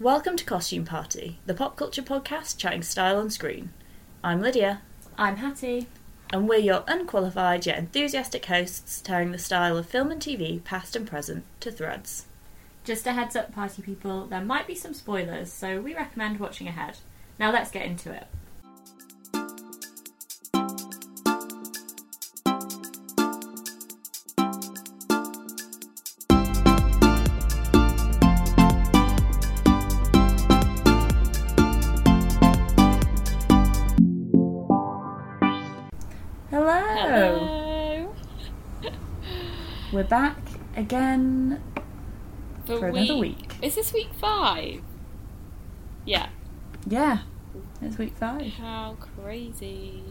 Welcome 0.00 0.38
to 0.38 0.46
Costume 0.46 0.86
Party, 0.86 1.40
the 1.44 1.52
pop 1.52 1.76
culture 1.76 2.00
podcast 2.00 2.56
chatting 2.56 2.82
style 2.82 3.18
on 3.18 3.28
screen. 3.28 3.68
I'm 4.24 4.40
Lydia, 4.40 4.80
I'm 5.18 5.36
Hattie. 5.36 5.88
and 6.32 6.48
we're 6.48 6.58
your 6.58 6.84
unqualified 6.88 7.66
yet 7.66 7.76
enthusiastic 7.76 8.46
hosts 8.46 9.02
tearing 9.02 9.30
the 9.30 9.36
style 9.36 9.76
of 9.76 9.84
film 9.84 10.10
and 10.10 10.18
TV, 10.18 10.64
past 10.64 10.96
and 10.96 11.06
present, 11.06 11.44
to 11.60 11.70
threads. 11.70 12.24
Just 12.82 13.06
a 13.06 13.12
heads 13.12 13.36
up, 13.36 13.52
party 13.52 13.82
people, 13.82 14.24
there 14.24 14.40
might 14.40 14.66
be 14.66 14.74
some 14.74 14.94
spoilers, 14.94 15.52
so 15.52 15.82
we 15.82 15.94
recommend 15.94 16.40
watching 16.40 16.66
ahead. 16.66 16.96
Now 17.38 17.52
let's 17.52 17.70
get 17.70 17.84
into 17.84 18.10
it. 18.10 18.26
Back 40.10 40.36
again 40.76 41.62
for 42.66 42.88
another 42.88 43.16
week. 43.16 43.54
Is 43.62 43.76
this 43.76 43.92
week 43.92 44.08
five? 44.20 44.82
Yeah. 46.04 46.30
Yeah, 46.86 47.20
it's 47.80 47.96
week 47.96 48.16
five. 48.16 48.52
How 48.54 48.96
crazy. 48.98 50.02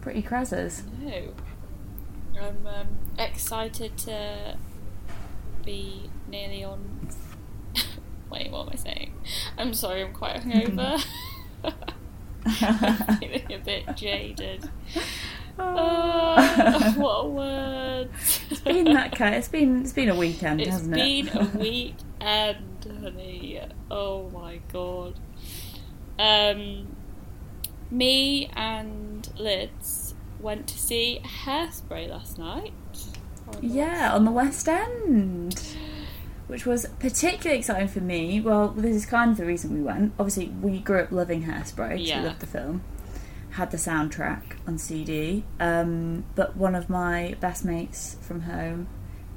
Pretty 0.00 0.22
crazzers. 0.22 0.82
No. 0.98 1.34
I'm 2.40 2.66
um, 2.66 2.88
excited 3.18 3.98
to 3.98 4.56
be 5.62 6.08
nearly 6.26 6.64
on. 6.64 7.08
Wait, 8.30 8.50
what 8.50 8.66
am 8.66 8.70
I 8.72 8.76
saying? 8.76 9.12
I'm 9.58 9.74
sorry, 9.74 10.02
I'm 10.02 10.14
quite 10.14 10.36
hungover. 10.40 11.04
I'm 12.46 13.16
feeling 13.18 13.52
a 13.52 13.58
bit 13.58 13.94
jaded. 13.96 14.70
Oh, 15.62 16.92
what 16.96 17.24
a 17.24 17.28
word. 17.28 18.08
It's 18.50 18.60
been 18.60 18.84
that 18.94 19.12
kind. 19.12 19.34
It's 19.34 19.48
been 19.48 19.82
it's 19.82 19.92
been 19.92 20.08
a 20.08 20.14
weekend, 20.16 20.60
It's 20.60 20.70
hasn't 20.70 20.94
been 20.94 21.26
It's 21.28 21.30
been 21.36 21.46
a 21.46 21.58
weekend, 21.58 23.02
honey. 23.02 23.60
Oh 23.90 24.30
my 24.30 24.60
god. 24.72 25.18
Um, 26.18 26.88
me 27.90 28.50
and 28.54 29.28
Lids 29.38 30.14
went 30.40 30.66
to 30.68 30.78
see 30.78 31.20
Hairspray 31.44 32.08
last 32.08 32.38
night. 32.38 32.72
the 33.52 33.66
Yeah, 33.66 34.12
on 34.14 34.24
the 34.24 34.30
West 34.30 34.68
End. 34.68 35.62
Which 36.46 36.66
was 36.66 36.84
particularly 36.98 37.60
exciting 37.60 37.86
for 37.88 38.00
me. 38.00 38.40
Well, 38.40 38.68
this 38.68 38.96
is 38.96 39.06
kind 39.06 39.30
of 39.30 39.36
the 39.36 39.46
reason 39.46 39.72
we 39.72 39.82
went. 39.82 40.12
Obviously, 40.18 40.48
we 40.48 40.80
grew 40.80 40.98
up 41.00 41.12
loving 41.12 41.44
Hairspray, 41.44 42.04
Yeah. 42.04 42.20
we 42.22 42.26
loved 42.26 42.40
the 42.40 42.46
film. 42.46 42.82
Had 43.52 43.70
the 43.70 43.76
soundtrack 43.76 44.56
on 44.66 44.78
CD. 44.78 45.44
Um, 45.58 46.24
but 46.34 46.56
one 46.56 46.74
of 46.74 46.88
my 46.88 47.34
best 47.40 47.64
mates 47.64 48.16
from 48.20 48.42
home, 48.42 48.86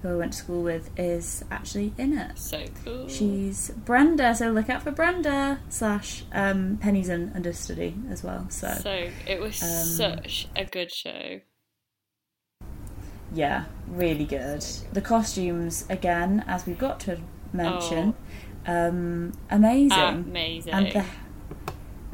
who 0.01 0.09
I 0.09 0.15
went 0.15 0.33
to 0.33 0.37
school 0.39 0.61
with, 0.61 0.89
is 0.97 1.43
actually 1.49 1.93
in 1.97 2.17
it. 2.17 2.37
So 2.37 2.65
cool. 2.85 3.07
She's 3.07 3.71
Brenda, 3.71 4.35
so 4.35 4.51
look 4.51 4.69
out 4.69 4.83
for 4.83 4.91
Brenda 4.91 5.59
slash 5.69 6.23
um, 6.31 6.77
Penny's 6.81 7.09
an 7.09 7.31
understudy 7.33 7.95
as 8.09 8.23
well. 8.23 8.47
So, 8.49 8.73
So 8.81 9.09
it 9.25 9.39
was 9.39 9.61
Um, 9.63 9.69
such 10.19 10.47
a 10.55 10.65
good 10.65 10.91
show. 10.91 11.39
yeah, 13.33 13.65
really 13.87 14.25
good. 14.25 14.63
The 14.93 15.01
costumes, 15.01 15.85
again, 15.89 16.43
as 16.47 16.65
we've 16.67 16.77
got 16.77 16.99
to 17.01 17.19
mention, 17.51 18.13
um, 18.67 19.31
amazing. 19.49 19.97
Amazing. 19.99 20.73
And 20.73 20.91
the 20.91 21.05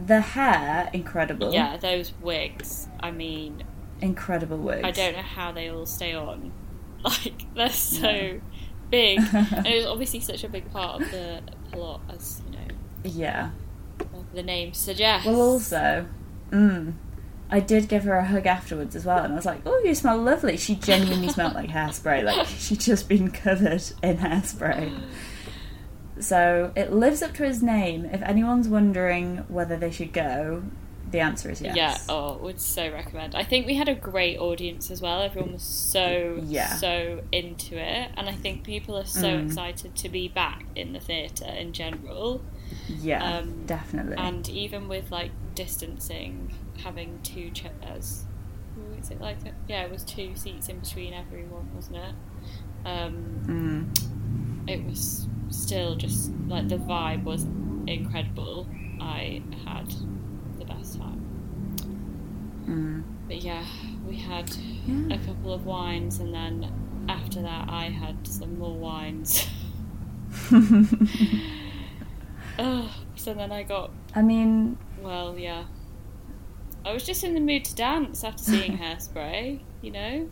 the 0.06 0.22
hair, 0.22 0.90
incredible. 0.94 1.54
yeah, 1.54 1.78
those 1.78 2.14
wigs. 2.22 2.88
I 3.00 3.12
mean, 3.12 3.64
incredible 4.02 4.58
wigs. 4.58 4.82
I 4.84 4.92
don't 4.92 5.14
know 5.16 5.22
how 5.22 5.52
they 5.52 5.70
all 5.70 5.86
stay 5.86 6.14
on. 6.14 6.52
Like 7.02 7.54
they're 7.56 7.70
so 7.70 8.42
big, 8.90 9.20
and 9.34 9.66
it 9.68 9.78
was 9.78 9.86
obviously 9.86 10.20
such 10.20 10.44
a 10.44 10.50
big 10.50 10.70
part 10.72 11.02
of 11.02 11.12
the 11.12 11.42
plot, 11.72 12.02
as 12.10 12.42
you 12.46 12.58
know 12.58 12.68
Yeah. 13.06 13.50
the 14.34 14.44
name 14.44 14.74
suggests. 14.74 15.26
Well, 15.26 15.40
also, 15.40 16.06
mm, 16.52 16.94
I 17.50 17.62
did 17.62 17.88
give 17.88 18.04
her 18.04 18.16
a 18.18 18.26
hug 18.26 18.46
afterwards 18.46 18.98
as 18.98 19.06
well, 19.06 19.24
and 19.24 19.32
I 19.32 19.36
was 19.38 19.46
like, 19.46 19.62
"Oh, 19.66 19.82
you 19.86 19.96
smell 19.96 20.18
lovely." 20.18 20.58
She 20.58 20.76
genuinely 20.76 21.30
smelled 21.30 21.54
like 21.54 21.70
hairspray. 21.78 22.22
Like 22.26 22.48
she'd 22.48 22.82
just 22.82 23.08
been 23.08 23.32
covered 23.32 23.82
in 24.04 24.18
hairspray. 24.18 24.94
So 26.20 26.72
it 26.76 26.92
lives 26.92 27.22
up 27.22 27.34
to 27.36 27.44
his 27.44 27.64
name. 27.64 28.06
If 28.06 28.22
anyone's 28.22 28.68
wondering 28.68 29.38
whether 29.48 29.78
they 29.78 29.92
should 29.92 30.12
go, 30.14 30.64
the 31.12 31.22
answer 31.22 31.50
is 31.50 31.60
yes. 31.62 31.76
Yeah, 31.76 31.98
oh, 32.10 32.38
would 32.38 32.60
so 32.62 32.92
recommend. 32.92 33.34
I 33.36 33.44
think 33.44 33.66
we 33.66 33.76
had 33.76 33.90
a 33.90 33.96
great 33.96 34.38
audience 34.38 34.92
as 34.92 35.02
well. 35.02 35.22
Everyone 35.24 35.54
was 35.54 35.64
so 35.64 36.40
Yeah. 36.46 36.76
so 36.76 37.22
into 37.32 37.78
it, 37.78 38.12
and 38.16 38.30
I 38.30 38.34
think 38.34 38.64
people 38.64 38.96
are 38.98 39.06
so 39.06 39.24
Mm. 39.40 39.46
excited 39.48 39.96
to 39.96 40.10
be 40.10 40.28
back 40.28 40.66
in 40.76 40.94
the 40.94 41.00
theatre 41.00 41.46
in 41.50 41.74
general. 41.74 42.42
Yeah, 42.88 43.38
Um, 43.40 43.66
definitely. 43.66 44.18
And 44.18 44.48
even 44.50 44.88
with 44.88 45.12
like 45.12 45.32
distancing, 45.56 46.54
having 46.84 47.20
two 47.24 47.50
chairs. 47.52 48.26
Is 49.02 49.10
it 49.10 49.20
like 49.20 49.38
a, 49.46 49.52
yeah? 49.68 49.82
It 49.84 49.92
was 49.92 50.04
two 50.04 50.36
seats 50.36 50.70
in 50.70 50.80
between 50.80 51.14
everyone, 51.14 51.70
wasn't 51.74 51.98
it? 51.98 52.16
Um, 52.86 53.90
Mm. 53.96 54.70
it 54.70 54.86
was 54.86 55.28
still 55.50 55.96
just 55.96 56.32
like 56.48 56.68
the 56.68 56.78
vibe 56.78 57.24
was 57.24 57.46
incredible. 57.88 58.68
I 59.02 59.42
had 59.66 59.88
the 60.58 60.66
best 60.66 60.98
time. 61.00 61.26
Mm. 62.68 63.04
But 63.28 63.42
yeah, 63.44 63.66
we 64.08 64.16
had 64.18 64.50
Yeah. 64.86 65.16
a 65.16 65.18
couple 65.20 65.54
of 65.54 65.66
wines, 65.66 66.20
and 66.20 66.34
then 66.34 66.72
after 67.08 67.42
that, 67.42 67.70
I 67.70 67.86
had 67.86 68.28
some 68.28 68.58
more 68.60 68.78
wines. 68.78 69.48
Ugh, 72.60 72.90
so 73.16 73.34
then 73.34 73.52
I 73.52 73.64
got 73.64 73.92
I 74.16 74.22
mean, 74.22 74.78
well, 75.02 75.38
yeah. 75.38 75.66
I 76.86 76.94
was 76.94 77.06
just 77.06 77.24
in 77.24 77.34
the 77.34 77.40
mood 77.40 77.66
to 77.66 77.76
dance 77.76 78.24
after 78.24 78.44
seeing 78.44 78.78
Hairspray, 78.80 79.60
you 79.82 79.92
know. 79.92 80.30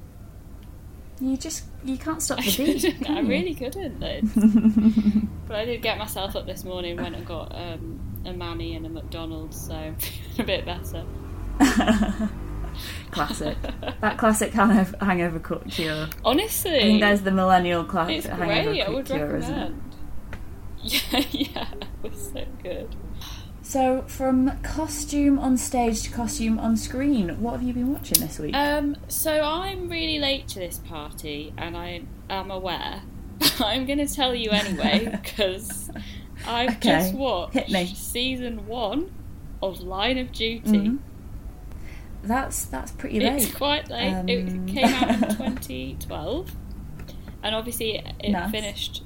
You 1.20 1.38
just 1.38 1.66
you 1.84 1.98
can't 1.98 2.22
stop 2.22 2.40
the 2.40 2.56
beat. 2.82 3.10
I 3.10 3.22
really 3.22 3.56
couldn't. 3.56 5.28
But 5.48 5.56
I 5.56 5.64
did 5.64 5.82
get 5.82 5.98
myself 5.98 6.36
up 6.36 6.46
this 6.46 6.66
morning, 6.66 6.98
went 6.98 7.16
and 7.16 7.26
got 7.26 7.56
um, 7.56 8.02
a 8.26 8.34
Manny 8.34 8.76
and 8.76 8.86
a 8.86 8.90
McDonald's, 8.90 9.68
so 9.68 9.96
a 10.40 10.44
bit 10.44 10.66
better. 10.66 11.06
classic. 13.12 13.58
That 14.02 14.18
classic 14.18 14.52
kind 14.52 14.78
of 14.78 14.94
hangover 15.00 15.40
cure. 15.70 16.10
Honestly, 16.26 16.76
I 16.76 16.82
think 16.82 17.00
there's 17.00 17.22
the 17.22 17.32
millennial 17.32 17.86
classic 17.86 18.30
hangover 18.30 18.72
great. 18.72 18.82
I 18.82 18.86
cut 18.88 18.94
would 18.94 19.06
cure, 19.06 19.38
isn't 19.38 19.54
it? 19.54 19.58
recommend. 19.58 19.84
Yeah, 20.84 21.24
yeah, 21.32 21.68
it 22.04 22.12
was 22.12 22.32
so 22.34 22.46
good. 22.62 22.94
So, 23.68 24.04
from 24.08 24.58
costume 24.62 25.38
on 25.38 25.58
stage 25.58 26.04
to 26.04 26.10
costume 26.12 26.58
on 26.58 26.78
screen, 26.78 27.42
what 27.42 27.52
have 27.52 27.64
you 27.64 27.74
been 27.74 27.92
watching 27.92 28.22
this 28.22 28.40
week? 28.40 28.56
Um, 28.56 28.96
so 29.10 29.42
I'm 29.44 29.90
really 29.90 30.20
late 30.20 30.48
to 30.50 30.60
this 30.60 30.78
party, 30.78 31.52
and 31.58 31.76
I 31.76 32.04
am 32.30 32.50
aware. 32.50 33.02
I'm 33.60 33.86
going 33.86 34.00
to 34.00 34.08
tell 34.08 34.34
you 34.34 34.52
anyway 34.52 35.10
because 35.22 35.92
I've 36.48 36.78
Okay, 36.78 36.80
just 36.92 37.14
watched 37.14 37.98
season 37.98 38.68
one 38.68 39.12
of 39.62 39.82
Line 39.82 40.18
of 40.18 40.32
Duty. 40.32 40.62
Mhm. 40.70 41.00
That's 42.24 42.64
that's 42.68 42.92
pretty 42.94 43.20
late. 43.20 43.44
It's 43.44 43.54
quite 43.54 43.90
late. 43.90 44.14
Um, 44.14 44.30
It 44.30 44.68
came 44.74 44.86
out 44.86 45.10
in 45.10 45.56
2012, 45.58 46.52
and 47.44 47.54
obviously 47.54 48.02
it 48.22 48.32
Nice. 48.32 48.50
finished 48.50 49.04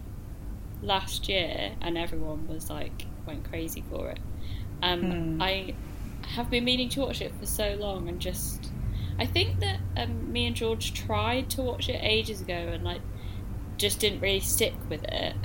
last 0.83 1.27
year, 1.27 1.71
and 1.81 1.97
everyone 1.97 2.47
was 2.47 2.69
like 2.69 3.07
went 3.25 3.43
crazy 3.49 3.83
for 3.89 4.11
it. 4.11 4.19
Um, 4.81 5.01
Hmm. 5.01 5.41
I 5.41 5.73
have 6.35 6.49
been 6.49 6.63
meaning 6.63 6.89
to 6.89 7.01
watch 7.01 7.21
it 7.21 7.33
for 7.39 7.45
so 7.45 7.75
long, 7.79 8.07
and 8.09 8.19
just 8.19 8.71
I 9.19 9.25
think 9.25 9.59
that 9.59 9.77
um, 9.97 10.31
me 10.31 10.47
and 10.47 10.55
George 10.55 10.93
tried 10.93 11.49
to 11.51 11.61
watch 11.61 11.89
it 11.89 11.99
ages 12.01 12.41
ago, 12.41 12.53
and 12.53 12.83
like 12.83 13.01
just 13.77 13.99
didn't 13.99 14.19
really 14.21 14.39
stick 14.39 14.73
with 14.89 15.03
it. 15.03 15.35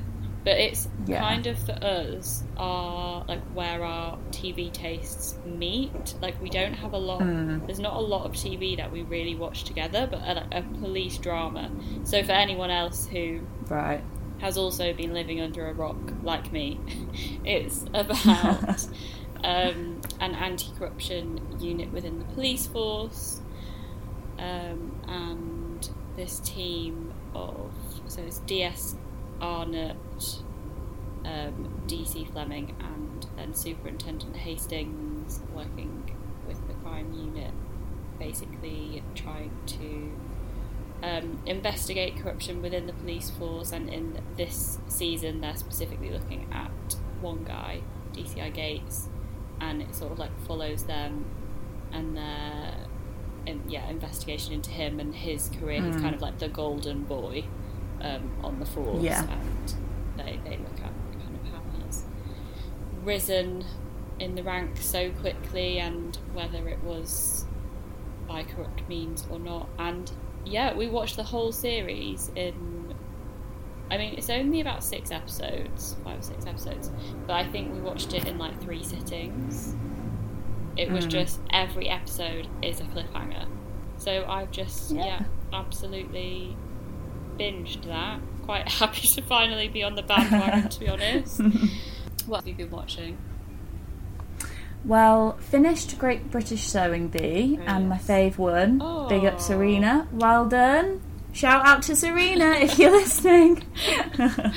But 0.44 0.59
it's 0.59 0.88
Yeah. 1.06 1.19
kind 1.21 1.47
of 1.49 1.59
for 1.59 1.73
us 1.73 2.44
our 2.56 3.25
like 3.27 3.43
where 3.53 3.83
our 3.83 4.17
TV 4.31 4.71
tastes 4.73 5.37
meet. 5.44 6.15
Like 6.23 6.41
we 6.41 6.50
don't 6.50 6.75
have 6.75 6.93
a 6.93 6.99
lot. 6.99 7.23
Mm. 7.23 7.67
There's 7.67 7.81
not 7.81 7.94
a 7.97 8.00
lot 8.00 8.25
of 8.27 8.33
TV 8.33 8.77
that 8.77 8.93
we 8.93 9.03
really 9.03 9.35
watch 9.35 9.65
together, 9.65 10.06
but 10.09 10.21
a, 10.21 10.59
a 10.59 10.62
police 10.81 11.19
drama. 11.19 11.71
So 12.05 12.23
for 12.23 12.33
anyone 12.33 12.71
else 12.71 13.06
who 13.09 13.41
Right. 13.69 14.03
has 14.38 14.56
also 14.56 14.93
been 14.93 15.12
living 15.12 15.41
under 15.41 15.67
a 15.69 15.73
rock 15.75 15.97
like 16.23 16.53
me, 16.53 16.79
it's 17.44 17.85
about 17.94 18.87
um, 19.47 20.01
an 20.21 20.35
anti-corruption 20.35 21.59
unit 21.61 21.93
within 21.93 22.19
the 22.19 22.25
police 22.27 22.67
force, 22.67 23.41
um, 24.39 25.01
and 25.07 25.89
this 26.17 26.41
team 26.41 27.15
of 27.35 27.73
so 28.09 28.23
it's 28.23 28.41
DS 28.41 28.97
Arnott, 29.41 29.97
um, 31.25 31.83
DC 31.87 32.31
Fleming 32.33 32.75
and 32.81 33.27
then 33.37 33.55
Superintendent 33.55 34.37
Hastings 34.37 35.41
working 35.55 36.17
with 36.49 36.67
the 36.67 36.75
crime 36.75 37.13
unit, 37.13 37.53
basically 38.19 39.03
trying 39.15 39.53
to 39.67 40.13
um, 41.07 41.41
investigate 41.47 42.17
corruption 42.17 42.63
within 42.63 42.87
the 42.87 42.93
police 42.95 43.31
force. 43.31 43.71
And 43.71 43.89
in 43.89 44.21
this 44.37 44.79
season, 44.89 45.41
they're 45.41 45.57
specifically 45.57 46.11
looking 46.11 46.49
at 46.53 46.97
one 47.21 47.45
guy, 47.45 47.83
DCI 48.13 48.53
Gates, 48.53 49.09
and 49.61 49.81
it 49.82 49.94
sort 49.94 50.12
of 50.12 50.19
like 50.19 50.31
follows 50.47 50.85
them 50.85 51.25
and 51.93 52.17
their 52.17 52.75
in, 53.47 53.62
yeah 53.69 53.88
investigation 53.88 54.53
into 54.53 54.70
him 54.70 54.99
and 55.00 55.14
his 55.14 55.49
career. 55.50 55.81
He's 55.82 55.97
Mm. 55.97 56.00
kind 56.03 56.14
of 56.14 56.20
like 56.20 56.38
the 56.38 56.49
golden 56.49 57.05
boy 57.05 57.44
um, 58.00 58.31
on 58.43 58.58
the 58.58 58.67
force, 58.67 59.03
Yeah. 59.03 59.23
and 59.23 59.75
they 60.17 60.38
they 60.44 60.56
look 60.58 60.79
at 60.81 60.93
kind 61.20 61.38
of 61.43 61.53
how 61.53 61.61
he's 61.85 62.05
risen 63.05 63.64
in 64.19 64.35
the 64.35 64.43
ranks 64.43 64.85
so 64.85 65.11
quickly 65.11 65.79
and 65.79 66.17
whether 66.35 66.69
it 66.69 66.82
was 66.82 67.44
by 68.26 68.43
corrupt 68.43 68.88
means 68.88 69.26
or 69.31 69.38
not. 69.38 69.69
And 69.79 70.11
yeah, 70.44 70.75
we 70.75 70.88
watched 70.88 71.17
the 71.17 71.23
whole 71.25 71.52
series 71.52 72.31
in. 72.35 72.86
I 73.91 73.99
mean, 73.99 74.15
it's 74.19 74.31
only 74.31 74.61
about 74.61 74.83
six 74.83 75.11
episodes, 75.12 75.97
five 76.03 76.19
or 76.19 76.23
six 76.23 76.44
episodes, 76.47 76.91
but 77.27 77.35
I 77.35 77.47
think 77.47 77.73
we 77.73 77.81
watched 77.81 78.12
it 78.15 78.27
in 78.27 78.37
like 78.38 78.61
three 78.61 78.83
sittings. 78.83 79.75
It 80.77 80.91
was 80.91 81.06
Mm. 81.06 81.11
just 81.11 81.41
every 81.50 81.88
episode 81.88 82.49
is 82.62 82.81
a 82.81 82.85
cliffhanger. 82.85 83.47
So 83.99 84.25
I've 84.29 84.50
just, 84.50 84.91
Yeah. 84.91 85.05
yeah, 85.05 85.23
absolutely 85.53 86.56
binged 87.38 87.85
that. 87.85 88.21
Quite 88.43 88.69
happy 88.81 89.06
to 89.09 89.23
finally 89.23 89.69
be 89.69 89.83
on 89.83 89.94
the 89.94 90.03
bandwagon, 90.03 90.69
to 90.69 90.81
be 90.81 90.88
honest. 90.88 91.41
What 92.27 92.38
have 92.38 92.49
you 92.49 92.55
been 92.55 92.71
watching? 92.73 93.19
Well, 94.85 95.37
finished 95.38 95.99
Great 95.99 96.31
British 96.31 96.62
Sewing 96.65 97.09
Bee, 97.09 97.59
Oh, 97.61 97.65
and 97.67 97.88
my 97.88 97.99
fave 97.99 98.37
one. 98.38 98.79
Big 99.09 99.25
up 99.25 99.41
Serena. 99.41 100.06
Well 100.12 100.47
done. 100.47 101.00
Shout 101.37 101.67
out 101.67 101.83
to 101.83 101.94
Serena 101.94 102.53
if 102.53 102.79
you're 102.79 102.91
listening. 102.93 103.62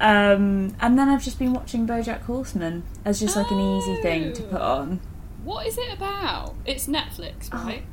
um, 0.00 0.74
and 0.80 0.98
then 0.98 1.10
I've 1.10 1.22
just 1.22 1.38
been 1.38 1.52
watching 1.52 1.86
BoJack 1.86 2.22
Horseman 2.22 2.84
as 3.04 3.20
just 3.20 3.36
like 3.36 3.50
an 3.50 3.60
easy 3.60 3.96
thing 3.96 4.32
to 4.32 4.42
put 4.44 4.60
Oh. 4.62 4.78
on. 4.80 5.00
What 5.44 5.66
is 5.66 5.76
it 5.76 5.92
about? 5.92 6.54
It's 6.64 6.86
Netflix, 6.86 7.50
Oh. 7.52 7.66
right? 7.66 7.84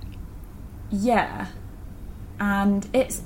Yeah, 0.89 1.47
and 2.39 2.87
it's 2.93 3.23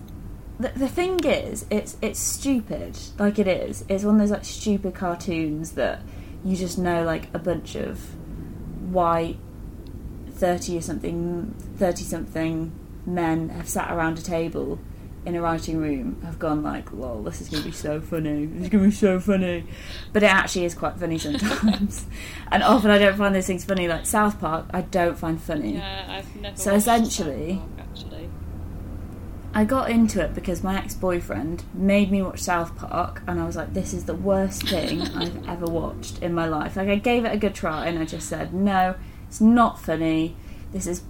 the, 0.60 0.70
the 0.70 0.88
thing 0.88 1.24
is, 1.24 1.68
it's 1.70 1.96
it's 2.02 2.20
stupid. 2.20 2.98
Like 3.20 3.38
it 3.38 3.48
is. 3.48 3.86
It's 3.88 4.04
one 4.04 4.16
of 4.16 4.22
those 4.22 4.32
like 4.32 4.46
stupid 4.46 4.96
cartoons 4.96 5.74
that 5.74 6.02
you 6.44 6.56
just 6.56 6.80
know 6.80 7.04
like 7.04 7.28
a 7.36 7.40
bunch 7.40 7.76
of 7.76 8.00
white 8.92 9.38
thirty 10.32 10.76
or 10.76 10.82
something, 10.82 11.54
thirty 11.78 12.04
something 12.04 12.72
men 13.06 13.50
have 13.50 13.68
sat 13.68 13.92
around 13.92 14.18
a 14.18 14.22
table 14.22 14.80
in 15.26 15.36
a 15.36 15.42
writing 15.42 15.78
room 15.78 16.22
have 16.24 16.38
gone 16.38 16.62
like, 16.64 16.92
"Lol, 16.92 17.24
this 17.24 17.40
is 17.40 17.50
going 17.50 17.64
to 17.64 17.70
be 17.70 17.76
so 17.76 18.02
funny. 18.02 18.46
This 18.46 18.64
is 18.64 18.70
going 18.70 18.84
to 18.84 18.90
be 18.90 18.96
so 18.96 19.20
funny," 19.20 19.66
but 20.12 20.24
it 20.24 20.28
actually 20.28 20.66
is 20.66 20.74
quite 20.74 20.98
funny 20.98 21.18
sometimes. 21.18 22.06
and 22.52 22.62
often 22.64 22.92
I 22.92 22.98
don't 22.98 23.18
find 23.18 23.34
those 23.34 23.48
things 23.48 23.64
funny. 23.64 23.88
Like 23.88 24.06
South 24.06 24.40
Park, 24.40 24.66
I 24.72 24.82
don't 24.82 25.18
find 25.18 25.42
funny. 25.42 25.76
Yeah, 25.76 26.06
I've 26.10 26.36
never. 26.36 26.58
So 26.58 26.74
essentially- 26.74 27.62
Park, 27.78 27.88
actually, 27.90 28.30
I 29.54 29.66
got 29.66 29.90
into 29.92 30.20
it 30.22 30.34
because 30.34 30.64
my 30.64 30.78
ex 30.78 30.94
boyfriend 30.96 31.64
made 31.74 32.12
me 32.12 32.22
watch 32.22 32.40
South 32.40 32.76
Park, 32.76 33.22
and 33.28 33.40
I 33.40 33.46
was 33.46 33.56
like, 33.56 33.74
this 33.74 33.94
is 33.94 34.06
the 34.06 34.16
worst 34.16 34.68
thing 34.68 35.02
I've 35.16 35.48
ever 35.48 35.68
watched 35.68 36.22
in 36.22 36.34
my 36.34 36.48
life. 36.48 36.76
Like, 36.76 36.90
I 36.90 36.96
gave 36.96 37.24
it 37.24 37.34
a 37.34 37.38
good 37.38 37.54
try, 37.56 37.86
and 37.86 38.00
I 38.00 38.06
just 38.06 38.28
said, 38.28 38.54
no, 38.54 38.96
it's 39.28 39.40
not 39.40 39.80
funny. 39.80 40.36
This 40.72 40.88
is 40.88 41.04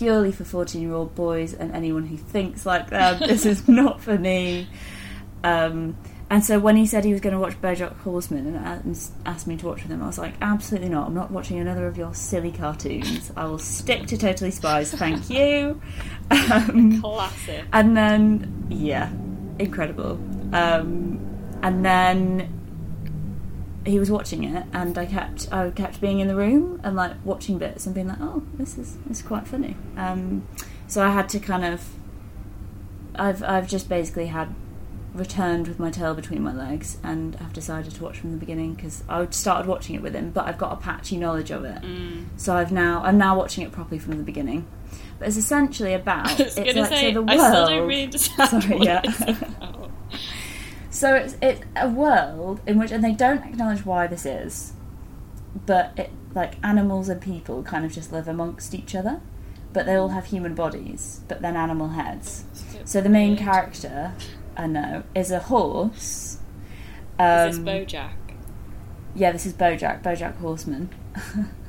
purely 0.00 0.32
for 0.32 0.44
14 0.44 0.80
year 0.80 0.92
old 0.94 1.14
boys 1.14 1.52
and 1.54 1.72
anyone 1.76 2.06
who 2.06 2.16
thinks 2.16 2.64
like 2.64 2.88
them. 2.90 3.18
this 3.26 3.44
is 3.44 3.68
not 3.68 4.00
for 4.00 4.16
me. 4.18 4.66
Um, 5.44 5.96
and 6.30 6.44
so 6.44 6.58
when 6.60 6.76
he 6.76 6.86
said 6.86 7.04
he 7.04 7.12
was 7.12 7.20
going 7.20 7.32
to 7.34 7.40
watch 7.40 7.60
Bojack 7.60 7.96
Horseman 7.98 8.46
and 8.46 8.56
a- 8.56 8.80
and 8.84 8.94
s- 8.94 9.10
asked 9.26 9.46
me 9.48 9.56
to 9.56 9.66
watch 9.66 9.82
with 9.82 9.90
him, 9.90 10.00
I 10.02 10.06
was 10.06 10.16
like, 10.16 10.34
absolutely 10.40 10.88
not. 10.88 11.08
I'm 11.08 11.14
not 11.14 11.30
watching 11.32 11.58
another 11.58 11.86
of 11.88 11.96
your 11.98 12.14
silly 12.14 12.52
cartoons. 12.52 13.32
I 13.36 13.44
will 13.46 13.58
stick 13.58 14.06
to 14.06 14.16
Totally 14.16 14.50
Spies. 14.52 14.92
Thank 14.92 15.28
you. 15.30 15.80
Um, 16.30 17.00
classic. 17.00 17.64
and 17.72 17.96
then, 17.96 18.66
yeah, 18.70 19.10
incredible. 19.58 20.12
Um, 20.52 21.18
and 21.62 21.84
then 21.84 22.59
he 23.84 23.98
was 23.98 24.10
watching 24.10 24.44
it, 24.44 24.66
and 24.72 24.96
I 24.98 25.06
kept 25.06 25.52
I 25.52 25.70
kept 25.70 26.00
being 26.00 26.20
in 26.20 26.28
the 26.28 26.36
room 26.36 26.80
and 26.84 26.94
like 26.96 27.12
watching 27.24 27.58
bits 27.58 27.86
and 27.86 27.94
being 27.94 28.08
like, 28.08 28.18
oh, 28.20 28.42
this 28.54 28.76
is 28.76 28.96
this 29.06 29.20
is 29.20 29.26
quite 29.26 29.46
funny. 29.46 29.76
Um, 29.96 30.46
so 30.86 31.02
I 31.02 31.10
had 31.10 31.28
to 31.30 31.40
kind 31.40 31.64
of, 31.64 31.84
I've 33.14 33.42
I've 33.42 33.68
just 33.68 33.88
basically 33.88 34.26
had 34.26 34.54
returned 35.14 35.66
with 35.66 35.80
my 35.80 35.90
tail 35.90 36.14
between 36.14 36.42
my 36.42 36.52
legs, 36.52 36.98
and 37.02 37.36
I've 37.40 37.52
decided 37.52 37.94
to 37.94 38.02
watch 38.04 38.18
from 38.18 38.32
the 38.32 38.36
beginning 38.36 38.74
because 38.74 39.02
I 39.08 39.26
started 39.30 39.66
watching 39.66 39.94
it 39.94 40.02
with 40.02 40.14
him, 40.14 40.30
but 40.30 40.46
I've 40.46 40.58
got 40.58 40.72
a 40.72 40.76
patchy 40.76 41.16
knowledge 41.16 41.50
of 41.50 41.64
it. 41.64 41.82
Mm. 41.82 42.26
So 42.36 42.54
I've 42.56 42.72
now 42.72 43.02
I'm 43.02 43.18
now 43.18 43.36
watching 43.36 43.64
it 43.64 43.72
properly 43.72 43.98
from 43.98 44.16
the 44.18 44.22
beginning. 44.24 44.66
But 45.18 45.28
it's 45.28 45.36
essentially 45.36 45.94
about 45.94 46.28
I 46.40 46.42
was 46.44 46.58
it's 46.58 46.76
like 46.76 46.88
say, 46.88 47.12
so 47.12 47.22
the 47.22 47.32
I 47.32 47.36
still 47.36 47.52
world. 47.52 47.68
don't 47.68 47.88
really 47.88 48.04
understand 48.04 48.62
Sorry, 48.62 48.78
yeah. 48.80 49.02
So 51.00 51.14
it's 51.14 51.34
it's 51.40 51.62
a 51.76 51.88
world 51.88 52.60
in 52.66 52.78
which 52.78 52.90
and 52.90 53.02
they 53.02 53.12
don't 53.12 53.42
acknowledge 53.42 53.86
why 53.86 54.06
this 54.06 54.26
is, 54.26 54.74
but 55.64 55.98
it 55.98 56.10
like 56.34 56.56
animals 56.62 57.08
and 57.08 57.22
people 57.22 57.62
kind 57.62 57.86
of 57.86 57.92
just 57.92 58.12
live 58.12 58.28
amongst 58.28 58.74
each 58.74 58.94
other, 58.94 59.22
but 59.72 59.86
they 59.86 59.94
all 59.94 60.08
have 60.08 60.26
human 60.26 60.54
bodies, 60.54 61.22
but 61.26 61.40
then 61.40 61.56
animal 61.56 61.88
heads. 61.88 62.44
It's 62.52 62.60
a 62.60 62.76
bit 62.76 62.88
So 62.88 63.00
the 63.00 63.08
main 63.08 63.34
character, 63.38 64.12
I 64.58 64.66
know, 64.66 65.04
is 65.14 65.30
a 65.30 65.38
horse. 65.40 66.36
Is 66.36 66.38
Um, 67.18 67.48
this 67.50 67.58
BoJack? 67.60 68.12
yeah, 69.14 69.32
this 69.32 69.46
is 69.46 69.54
Bojack, 69.54 70.02
Bojack 70.02 70.36
Horseman. 70.36 70.90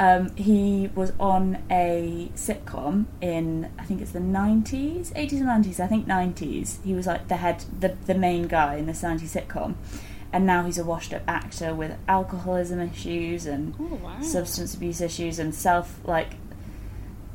um, 0.00 0.34
he 0.36 0.90
was 0.94 1.12
on 1.18 1.62
a 1.70 2.30
sitcom 2.34 3.06
in 3.20 3.70
I 3.78 3.84
think 3.84 4.00
it's 4.00 4.12
the 4.12 4.20
nineties, 4.20 5.12
eighties 5.16 5.40
or 5.40 5.44
nineties. 5.44 5.80
I 5.80 5.86
think 5.86 6.06
nineties. 6.06 6.78
He 6.84 6.94
was 6.94 7.06
like 7.06 7.28
the 7.28 7.36
head, 7.36 7.64
the 7.80 7.96
the 8.06 8.14
main 8.14 8.46
guy 8.48 8.76
in 8.76 8.86
this 8.86 9.02
nineties 9.02 9.34
sitcom, 9.34 9.74
and 10.32 10.46
now 10.46 10.64
he's 10.64 10.78
a 10.78 10.84
washed-up 10.84 11.22
actor 11.26 11.74
with 11.74 11.96
alcoholism 12.06 12.80
issues 12.80 13.46
and 13.46 13.74
Oh 13.80 13.94
wow. 14.02 14.20
substance 14.20 14.74
abuse 14.74 15.00
issues 15.00 15.38
and 15.38 15.54
self 15.54 15.98
like 16.04 16.34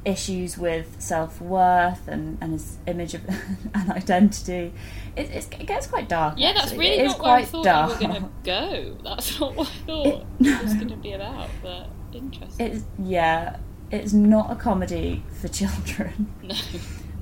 issues 0.06 0.58
with 0.58 0.98
self 1.00 1.40
worth 1.40 2.08
and, 2.10 2.38
and 2.42 2.52
his 2.54 2.78
image 2.88 3.14
of 3.14 3.22
and 3.74 3.90
identity. 3.92 4.74
It, 5.16 5.30
it's, 5.32 5.48
it 5.48 5.66
gets 5.66 5.88
quite 5.88 6.10
dark. 6.10 6.36
yeah, 6.38 6.52
that's 6.54 6.66
actually. 6.72 6.80
really 6.80 6.98
It 7.00 7.06
not 7.06 7.20
where 7.22 7.34
I 7.36 7.46
thought 7.46 7.64
dark. 7.64 8.02
you 8.02 8.08
were 8.08 8.14
going 8.14 8.24
to 8.44 8.44
go. 8.44 8.98
That's 9.04 9.40
not 9.40 9.56
what 9.56 9.68
I 9.68 9.72
thought 9.86 10.06
It- 10.08 10.26
it, 10.48 10.64
was 10.64 10.74
going 10.74 10.90
to 10.90 10.96
be 10.98 11.14
about, 11.14 11.50
but 11.62 11.88
interesting. 12.16 12.66
It's 12.66 12.84
yeah, 13.00 13.58
it's 13.92 14.14
not 14.14 14.52
a 14.52 14.56
comedy 14.56 15.24
for 15.42 15.48
children. 15.48 16.34
no. 16.44 16.56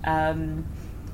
Um, 0.04 0.66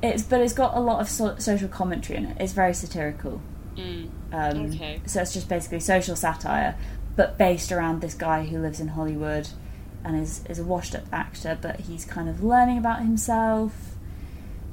it's 0.02 0.24
but 0.24 0.42
it's 0.42 0.54
got 0.54 0.76
a 0.76 0.80
lot 0.80 1.02
of 1.02 1.10
so- 1.10 1.38
social 1.38 1.68
commentary 1.68 2.18
in 2.20 2.26
it. 2.26 2.38
It's 2.40 2.54
very 2.54 2.74
satirical. 2.74 3.42
Mm. 3.76 4.10
Um, 4.32 4.66
Okay. 4.72 5.02
So 5.06 5.22
it's 5.22 5.34
just 5.34 5.48
basically 5.50 5.80
social 5.80 6.16
satire, 6.16 6.76
but 7.16 7.38
based 7.38 7.72
around 7.72 8.02
this 8.02 8.14
guy 8.14 8.46
who 8.46 8.60
lives 8.60 8.80
in 8.80 8.90
Hollywood 8.90 9.50
and 10.04 10.20
is 10.22 10.44
is 10.50 10.60
a 10.60 10.64
washed 10.64 10.96
up 10.96 11.04
actor, 11.12 11.58
but 11.62 11.82
he's 11.82 12.06
kind 12.06 12.30
of 12.30 12.44
learning 12.44 12.78
about 12.78 13.00
himself, 13.00 13.96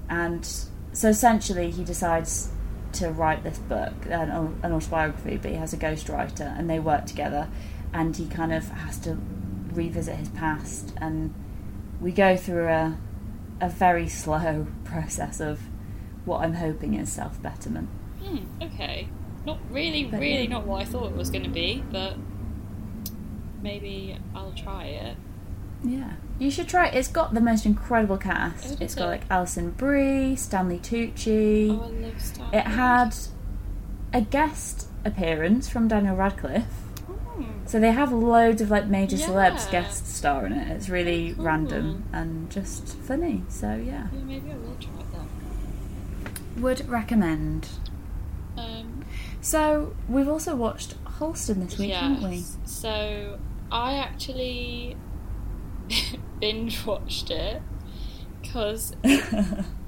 and 0.09 0.45
so 0.93 1.09
essentially 1.09 1.71
he 1.71 1.85
decides 1.85 2.51
to 2.93 3.11
write 3.11 3.43
this 3.43 3.59
book, 3.59 3.93
an, 4.09 4.31
an 4.63 4.73
autobiography, 4.73 5.37
but 5.37 5.51
he 5.51 5.57
has 5.57 5.73
a 5.73 5.77
ghostwriter, 5.77 6.57
and 6.57 6.71
they 6.71 6.79
work 6.79 7.07
together, 7.07 7.49
and 7.95 8.15
he 8.15 8.27
kind 8.27 8.53
of 8.53 8.69
has 8.69 8.99
to 9.01 9.17
revisit 9.73 10.17
his 10.17 10.29
past, 10.29 10.93
and 11.01 11.33
we 12.01 12.13
go 12.13 12.37
through 12.37 12.69
a 12.69 12.99
a 13.61 13.69
very 13.71 14.09
slow 14.09 14.67
process 14.85 15.41
of 15.41 15.61
what 16.27 16.41
I'm 16.43 16.55
hoping 16.55 16.95
is 16.95 17.11
self 17.11 17.41
betterment. 17.41 17.89
Hmm, 18.23 18.39
okay. 18.63 19.09
Not 19.47 19.59
really, 19.71 20.05
But 20.05 20.21
really 20.21 20.43
yeah. 20.45 20.49
not 20.51 20.67
what 20.67 20.81
I 20.83 20.85
thought 20.87 21.07
it 21.11 21.17
was 21.17 21.31
going 21.31 21.45
to 21.45 21.51
be, 21.51 21.85
but 21.93 22.17
maybe 23.63 24.17
I'll 24.35 24.53
try 24.53 24.85
it. 24.87 25.17
Yeah, 25.83 26.13
you 26.39 26.51
should 26.51 26.67
try 26.69 26.87
it. 26.89 26.95
It's 26.95 27.09
got 27.09 27.35
the 27.35 27.41
most 27.43 27.67
incredible 27.67 28.17
cast. 28.17 28.63
does 28.63 28.81
It's 28.81 28.95
got 28.95 29.05
it? 29.05 29.09
like 29.09 29.23
Alison 29.31 29.71
Brie, 29.73 30.35
Stanley 30.35 30.79
Tucci. 30.79 31.71
Oh, 31.71 31.83
I 31.85 31.89
love 31.89 32.21
Star 32.23 32.49
it 32.55 32.63
had 32.63 33.15
a 34.15 34.23
guest 34.23 34.89
appearance 35.05 35.69
from 35.69 35.89
Daniel 35.89 36.17
Radcliffe. 36.17 36.84
So 37.67 37.81
they 37.81 37.93
have 37.93 38.13
loads 38.13 38.61
of 38.61 38.71
like 38.71 38.87
major 38.87 39.17
celebs 39.17 39.65
Yeah. 39.67 39.71
guest 39.73 40.07
star 40.15 40.47
in 40.47 40.53
it. 40.53 40.69
It's 40.77 40.89
really 40.89 41.33
cool. 41.35 41.45
random 41.45 42.05
and 42.13 42.51
just 42.51 42.89
funny. 42.99 43.43
So 43.49 43.69
yeah, 43.75 44.09
yeah, 44.13 44.23
maybe 44.25 44.51
I 44.51 44.57
will 44.57 44.77
try 44.81 44.93
it 45.01 45.07
then. 45.13 46.63
would 46.63 46.89
recommend. 46.89 47.69
Um, 48.57 49.05
So 49.41 49.95
we've 50.09 50.29
also 50.29 50.55
watched 50.57 50.95
Halston 51.19 51.67
this 51.69 51.79
week, 51.79 51.93
haven't 51.93 52.29
we? 52.29 52.45
So 52.65 53.39
I 53.73 53.95
actually 53.95 54.97
binge 56.41 56.85
watched 56.87 57.31
it 57.31 57.63
because 58.43 58.95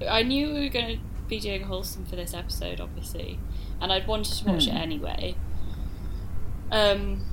I 0.09 0.23
knew 0.23 0.53
we 0.55 0.61
were 0.65 0.69
going 0.71 0.97
to 0.99 1.03
be 1.29 1.39
doing 1.41 1.65
Halston 1.65 2.09
for 2.09 2.17
this 2.17 2.33
episode, 2.35 2.81
obviously, 2.81 3.39
and 3.81 3.93
I'd 3.93 4.07
wanted 4.07 4.33
to 4.39 4.45
watch 4.51 4.67
it 4.67 4.71
Hmm. 4.71 4.77
anyway. 4.79 5.37
Um, 6.73 7.25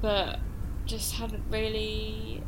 but 0.00 0.38
just 0.86 1.14
hadn't 1.14 1.44
really. 1.50 2.42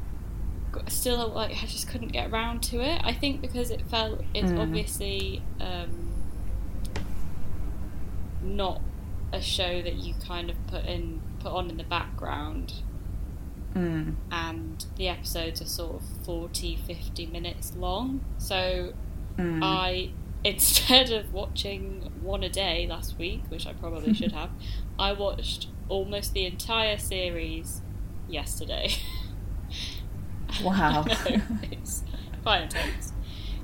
got- 0.73 0.91
Still, 0.91 1.29
like, 1.29 1.51
I 1.63 1.67
just 1.67 1.87
couldn't 1.89 2.09
get 2.13 2.31
around 2.31 2.63
to 2.65 2.81
it. 2.81 3.01
I 3.05 3.13
think 3.13 3.41
because 3.43 3.71
it 3.71 3.83
felt 3.91 4.23
it's 4.35 4.51
Mm. 4.51 4.61
obviously 4.61 5.43
um, 5.61 6.09
not 8.43 8.81
a 9.33 9.41
show 9.41 9.83
that 9.83 9.95
you 9.97 10.15
kind 10.27 10.51
of 10.51 10.57
put 10.67 10.85
in 10.85 11.21
put 11.41 11.53
on 11.53 11.71
in 11.71 11.77
the 11.77 11.85
background 11.85 12.75
Mm. 13.75 14.17
and 14.31 14.85
the 14.97 15.09
episodes 15.09 15.63
are 15.63 15.67
sort 15.67 15.95
of 15.95 16.03
40 16.27 16.77
50 16.77 17.25
minutes 17.27 17.75
long 17.75 18.21
so 18.37 18.93
Mm. 19.39 19.61
i 19.63 20.11
instead 20.45 21.11
of 21.11 21.33
watching 21.33 22.11
one 22.21 22.43
a 22.43 22.51
day 22.51 22.87
last 22.87 23.17
week 23.19 23.43
which 23.49 23.67
i 23.67 23.73
probably 23.73 24.13
should 24.21 24.33
have 24.33 24.51
i 24.99 25.13
watched 25.15 25.69
almost 25.93 26.33
the 26.33 26.47
entire 26.47 26.97
series 26.97 27.83
yesterday 28.29 28.89
Wow. 30.63 31.03
Know, 31.31 31.41
it's 31.71 32.03
quite 32.43 32.63
intense 32.63 33.13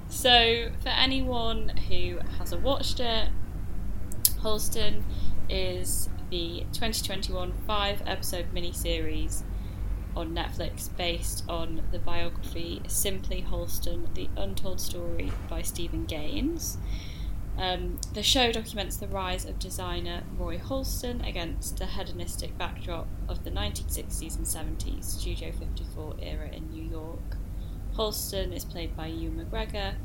so 0.08 0.70
for 0.82 0.88
anyone 0.88 1.68
who 1.88 2.18
hasn't 2.38 2.62
watched 2.62 3.00
it 3.00 3.28
halston 4.42 5.02
is 5.48 6.08
the 6.30 6.64
2021 6.72 7.52
five 7.66 8.02
episode 8.06 8.46
miniseries 8.54 9.42
on 10.18 10.34
Netflix 10.34 10.94
based 10.96 11.44
on 11.48 11.82
the 11.92 11.98
biography 11.98 12.82
Simply 12.88 13.44
Halston 13.48 14.12
The 14.14 14.28
Untold 14.36 14.80
Story 14.80 15.30
by 15.48 15.62
Steven 15.62 16.06
Gaines. 16.06 16.76
Um, 17.58 17.98
the 18.14 18.22
show 18.22 18.52
documents 18.52 18.98
the 18.98 19.08
rise 19.08 19.44
of 19.44 19.58
designer 19.58 20.22
Roy 20.38 20.58
Halston 20.58 21.26
against 21.28 21.78
the 21.78 21.86
hedonistic 21.86 22.56
backdrop 22.56 23.08
of 23.28 23.42
the 23.42 23.50
1960s 23.50 24.36
and 24.36 24.46
70s 24.46 25.04
Studio 25.04 25.50
54 25.50 26.14
era 26.22 26.48
in 26.52 26.70
New 26.70 26.84
York. 26.84 27.36
Halston 27.96 28.54
is 28.54 28.64
played 28.64 28.96
by 28.96 29.08
Ewan 29.08 29.44
McGregor, 29.44 29.96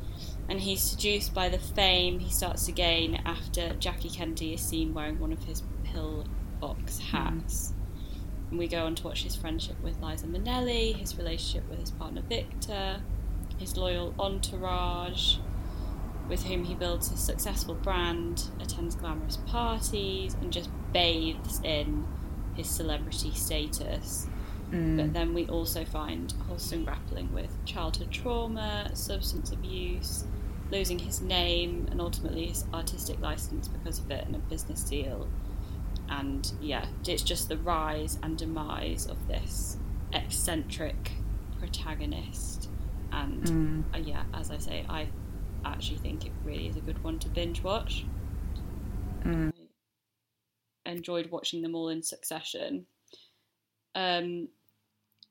and 0.48 0.60
he's 0.60 0.82
seduced 0.82 1.32
by 1.32 1.48
the 1.48 1.60
fame 1.60 2.18
he 2.18 2.30
starts 2.32 2.66
to 2.66 2.72
gain 2.72 3.22
after 3.24 3.74
Jackie 3.74 4.10
Kennedy 4.10 4.54
is 4.54 4.60
seen 4.60 4.92
wearing 4.92 5.20
one 5.20 5.32
of 5.32 5.44
his 5.44 5.62
pillbox 5.84 6.98
hats. 6.98 7.72
And 8.50 8.58
we 8.58 8.66
go 8.66 8.84
on 8.84 8.96
to 8.96 9.04
watch 9.04 9.22
his 9.22 9.36
friendship 9.36 9.80
with 9.80 10.02
Liza 10.02 10.26
Minnelli, 10.26 10.96
his 10.96 11.16
relationship 11.16 11.70
with 11.70 11.78
his 11.78 11.92
partner 11.92 12.22
Victor, 12.28 13.00
his 13.58 13.76
loyal 13.76 14.12
entourage, 14.18 15.36
with 16.28 16.44
whom 16.44 16.64
he 16.64 16.74
builds 16.74 17.10
a 17.12 17.16
successful 17.16 17.74
brand, 17.74 18.48
attends 18.60 18.94
glamorous 18.94 19.36
parties, 19.46 20.34
and 20.40 20.52
just 20.52 20.70
bathes 20.92 21.60
in 21.62 22.06
his 22.54 22.68
celebrity 22.68 23.30
status. 23.32 24.26
Mm. 24.70 24.96
But 24.96 25.12
then 25.12 25.34
we 25.34 25.46
also 25.46 25.84
find 25.84 26.32
Halston 26.48 26.84
grappling 26.84 27.32
with 27.32 27.50
childhood 27.64 28.10
trauma, 28.10 28.90
substance 28.94 29.52
abuse, 29.52 30.24
losing 30.70 30.98
his 30.98 31.20
name, 31.20 31.86
and 31.90 32.00
ultimately 32.00 32.46
his 32.46 32.64
artistic 32.72 33.20
license 33.20 33.68
because 33.68 33.98
of 33.98 34.10
it, 34.10 34.24
and 34.26 34.34
a 34.34 34.38
business 34.38 34.82
deal. 34.84 35.28
And 36.08 36.50
yeah, 36.60 36.86
it's 37.06 37.22
just 37.22 37.48
the 37.48 37.56
rise 37.58 38.18
and 38.22 38.36
demise 38.38 39.06
of 39.06 39.28
this 39.28 39.76
eccentric 40.12 41.12
protagonist. 41.58 42.68
And 43.12 43.42
Mm. 43.44 43.84
uh, 43.94 43.98
yeah, 43.98 44.24
as 44.32 44.50
I 44.50 44.58
say, 44.58 44.84
I 44.88 45.08
actually 45.64 45.98
think 45.98 46.26
it 46.26 46.32
really 46.44 46.68
is 46.68 46.76
a 46.76 46.80
good 46.80 47.02
one 47.02 47.18
to 47.20 47.28
binge 47.28 47.62
watch. 47.62 48.04
Mm. 49.24 49.52
I 50.86 50.90
enjoyed 50.90 51.30
watching 51.30 51.62
them 51.62 51.74
all 51.74 51.88
in 51.88 52.02
succession. 52.02 52.86
Um, 53.94 54.48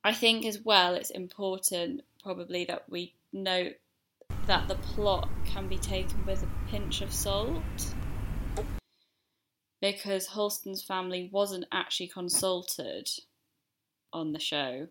I 0.03 0.13
think 0.13 0.45
as 0.45 0.59
well 0.59 0.95
it's 0.95 1.09
important 1.09 2.01
probably 2.21 2.65
that 2.65 2.89
we 2.89 3.13
note 3.31 3.75
that 4.47 4.67
the 4.67 4.75
plot 4.75 5.29
can 5.45 5.67
be 5.67 5.77
taken 5.77 6.25
with 6.25 6.43
a 6.43 6.69
pinch 6.69 7.01
of 7.01 7.13
salt 7.13 7.61
because 9.81 10.27
Halston's 10.27 10.81
family 10.81 11.29
wasn't 11.31 11.65
actually 11.71 12.07
consulted 12.07 13.09
on 14.13 14.31
the 14.31 14.39
show 14.39 14.87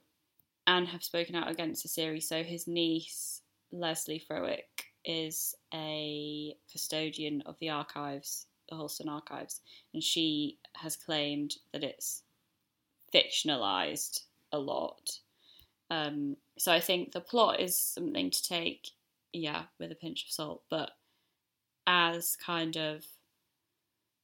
and 0.67 0.89
have 0.89 1.03
spoken 1.03 1.35
out 1.35 1.51
against 1.51 1.83
the 1.83 1.89
series. 1.89 2.29
So 2.29 2.43
his 2.43 2.67
niece, 2.67 3.41
Lesley 3.73 4.23
Frowick, 4.31 4.92
is 5.05 5.55
a 5.75 6.55
custodian 6.71 7.43
of 7.47 7.57
the 7.61 7.71
archives, 7.71 8.47
the 8.69 8.77
Halston 8.77 9.09
archives, 9.09 9.61
and 9.93 10.03
she 10.03 10.59
has 10.77 10.97
claimed 10.97 11.55
that 11.73 11.85
it's 11.85 12.23
fictionalized 13.15 14.21
a 14.53 14.59
lot. 14.59 15.19
Um, 15.91 16.37
so 16.59 16.73
I 16.73 16.81
think 16.81 17.13
the 17.13 17.21
plot 17.21 17.61
is 17.61 17.77
something 17.77 18.31
to 18.31 18.43
take, 18.43 18.91
yeah, 19.33 19.65
with 19.79 19.93
a 19.93 19.97
pinch 19.97 20.25
of 20.25 20.31
salt, 20.31 20.63
but 20.71 20.93
as 21.87 22.37
kind 22.37 22.77
of 22.77 23.05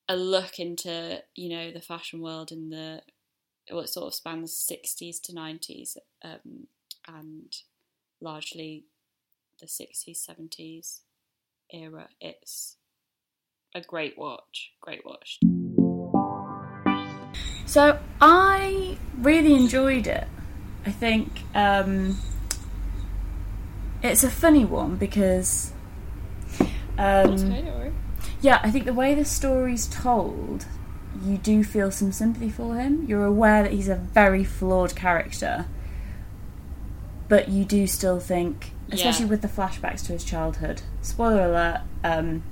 a 0.08 0.16
look 0.16 0.58
into, 0.58 1.22
you 1.34 1.48
know, 1.50 1.70
the 1.70 1.80
fashion 1.80 2.22
world 2.22 2.52
in 2.52 2.70
the 2.70 3.02
what 3.70 3.90
sort 3.90 4.06
of 4.06 4.14
spans 4.14 4.56
sixties 4.56 5.20
to 5.20 5.34
nineties, 5.34 5.98
um, 6.22 6.68
and 7.06 7.54
largely 8.20 8.84
the 9.60 9.68
sixties, 9.68 10.20
seventies 10.20 11.02
era. 11.72 12.08
It's 12.20 12.76
a 13.74 13.80
great 13.80 14.16
watch. 14.16 14.72
Great 14.80 15.04
watch. 15.04 15.38
So 17.66 17.98
I 18.20 18.96
really 19.18 19.54
enjoyed 19.54 20.06
it. 20.06 20.26
I 20.86 20.90
think 20.90 21.42
um, 21.54 22.18
it's 24.02 24.24
a 24.24 24.30
funny 24.30 24.64
one 24.64 24.96
because 24.96 25.72
um, 26.98 27.34
okay, 27.34 27.62
don't 27.62 27.66
worry. 27.66 27.92
yeah, 28.40 28.60
I 28.62 28.70
think 28.70 28.86
the 28.86 28.94
way 28.94 29.14
the 29.14 29.24
story's 29.24 29.86
told, 29.86 30.66
you 31.22 31.36
do 31.36 31.62
feel 31.62 31.90
some 31.90 32.10
sympathy 32.10 32.48
for 32.48 32.76
him. 32.76 33.04
You're 33.06 33.26
aware 33.26 33.62
that 33.62 33.72
he's 33.72 33.88
a 33.88 33.96
very 33.96 34.44
flawed 34.44 34.96
character, 34.96 35.66
but 37.28 37.48
you 37.48 37.64
do 37.64 37.86
still 37.86 38.18
think, 38.18 38.72
especially 38.90 39.24
Yeah. 39.26 39.30
with 39.30 39.42
the 39.42 39.48
flashbacks 39.48 40.04
to 40.06 40.12
his 40.12 40.24
childhood. 40.24 40.82
Spoiler 41.02 41.44
alert: 41.46 41.80
um, 42.04 42.42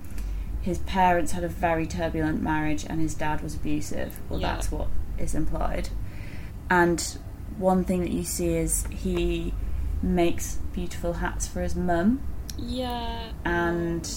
his 0.60 0.78
parents 0.80 1.32
had 1.32 1.44
a 1.44 1.48
very 1.48 1.86
turbulent 1.86 2.42
marriage, 2.42 2.84
and 2.88 3.00
his 3.00 3.14
dad 3.14 3.40
was 3.42 3.54
abusive. 3.54 4.18
Well, 4.28 4.40
Yeah. 4.40 4.54
that's 4.54 4.70
what 4.72 4.88
is 5.18 5.34
implied. 5.34 5.88
And 6.68 7.18
one 7.58 7.84
thing 7.84 8.00
that 8.00 8.10
you 8.10 8.24
see 8.24 8.54
is 8.54 8.84
he 8.90 9.54
makes 10.02 10.56
beautiful 10.72 11.14
hats 11.14 11.46
for 11.46 11.62
his 11.62 11.74
mum. 11.76 12.20
Yeah. 12.58 13.30
And- 13.44 14.08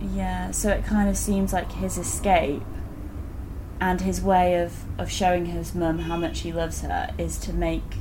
Yeah, 0.00 0.50
so 0.50 0.68
it 0.70 0.84
kind 0.84 1.08
of 1.08 1.16
seems 1.16 1.52
like 1.52 1.72
his 1.72 1.96
escape 1.98 2.62
and 3.80 4.00
his 4.02 4.20
way 4.22 4.62
of, 4.62 4.84
of 4.98 5.10
showing 5.10 5.46
his 5.46 5.74
mum 5.74 6.00
how 6.00 6.16
much 6.16 6.40
he 6.40 6.52
loves 6.52 6.82
her 6.82 7.10
is 7.18 7.38
to 7.38 7.52
make 7.52 7.96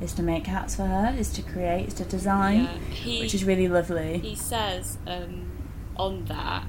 is 0.00 0.12
to 0.14 0.22
make 0.22 0.46
hats 0.46 0.74
for 0.76 0.86
her, 0.86 1.14
is 1.18 1.30
to 1.34 1.42
create, 1.42 1.88
is 1.88 1.94
to 1.94 2.04
design, 2.04 2.64
Yeah, 2.64 2.78
he, 2.90 3.20
which 3.20 3.34
is 3.34 3.44
really 3.44 3.68
lovely. 3.68 4.18
he 4.18 4.34
says 4.34 4.98
um, 5.06 5.50
on 5.96 6.24
that 6.26 6.64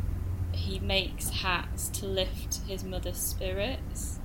he 0.52 0.80
makes 0.80 1.30
hats 1.30 1.90
to 1.90 2.06
lift 2.06 2.62
his 2.68 2.84
mother's 2.84 3.18
spirits, 3.18 4.20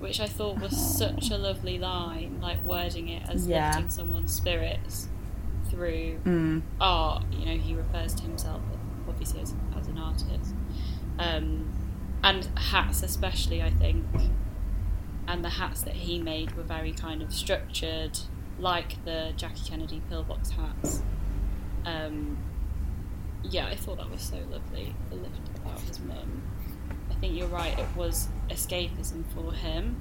which 0.00 0.18
I 0.18 0.26
thought 0.26 0.58
was 0.60 0.76
such 0.76 1.30
a 1.30 1.36
lovely 1.38 1.78
line, 1.78 2.38
like 2.42 2.62
wording 2.64 3.08
it 3.08 3.22
as 3.28 3.46
Yeah. 3.46 3.68
lifting 3.70 3.90
someone's 3.90 4.32
spirits 4.34 5.08
through 5.70 6.18
Mm, 6.24 6.62
art. 6.80 7.24
You 7.32 7.46
know, 7.46 7.56
he 7.56 7.74
refers 7.74 8.14
to 8.16 8.22
himself 8.24 8.60
obviously 9.08 9.40
as, 9.42 9.54
as 9.78 9.86
an 9.88 9.98
artist, 9.98 10.54
um, 11.18 11.72
and 12.24 12.48
hats 12.56 13.02
especially. 13.02 13.62
I 13.62 13.70
think, 13.70 14.04
and 15.32 15.42
the 15.42 15.48
hats 15.48 15.80
that 15.80 15.94
he 15.94 16.18
made 16.18 16.54
were 16.54 16.62
very 16.62 16.92
kind 16.92 17.22
of 17.22 17.32
structured, 17.32 18.18
like 18.58 19.02
the 19.06 19.32
Jackie 19.34 19.62
Kennedy 19.66 20.02
pillbox 20.10 20.50
hats. 20.50 21.02
Um, 21.86 22.36
yeah, 23.42 23.66
I 23.66 23.74
thought 23.74 23.96
that 23.96 24.10
was 24.10 24.20
so 24.20 24.36
lovely. 24.50 24.94
The 25.08 25.16
lift 25.16 25.48
about 25.56 25.80
his 25.80 25.98
mum. 26.00 26.42
I 27.10 27.14
think 27.14 27.34
you're 27.34 27.48
right. 27.48 27.76
It 27.78 27.86
was 27.96 28.28
escapism 28.50 29.24
for 29.32 29.54
him. 29.54 29.96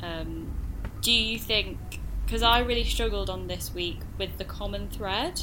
Um, 0.00 0.56
do 1.02 1.10
you 1.10 1.36
think? 1.36 1.76
Because 2.24 2.44
I 2.44 2.60
really 2.60 2.84
struggled 2.84 3.28
on 3.28 3.48
this 3.48 3.74
week 3.74 3.98
with 4.16 4.38
the 4.38 4.44
common 4.44 4.88
thread. 4.90 5.42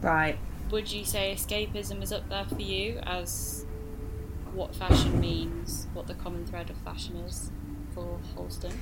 right. 0.00 0.36
would 0.72 0.90
you 0.90 1.04
say 1.04 1.32
escapism 1.32 2.02
is 2.02 2.12
up 2.12 2.28
there 2.28 2.46
for 2.46 2.60
you 2.60 2.98
as 3.04 3.61
what 4.54 4.74
fashion 4.74 5.20
means, 5.20 5.86
what 5.94 6.06
the 6.06 6.14
common 6.14 6.46
thread 6.46 6.70
of 6.70 6.76
fashion 6.78 7.16
is 7.16 7.50
for 7.94 8.18
Halston? 8.36 8.72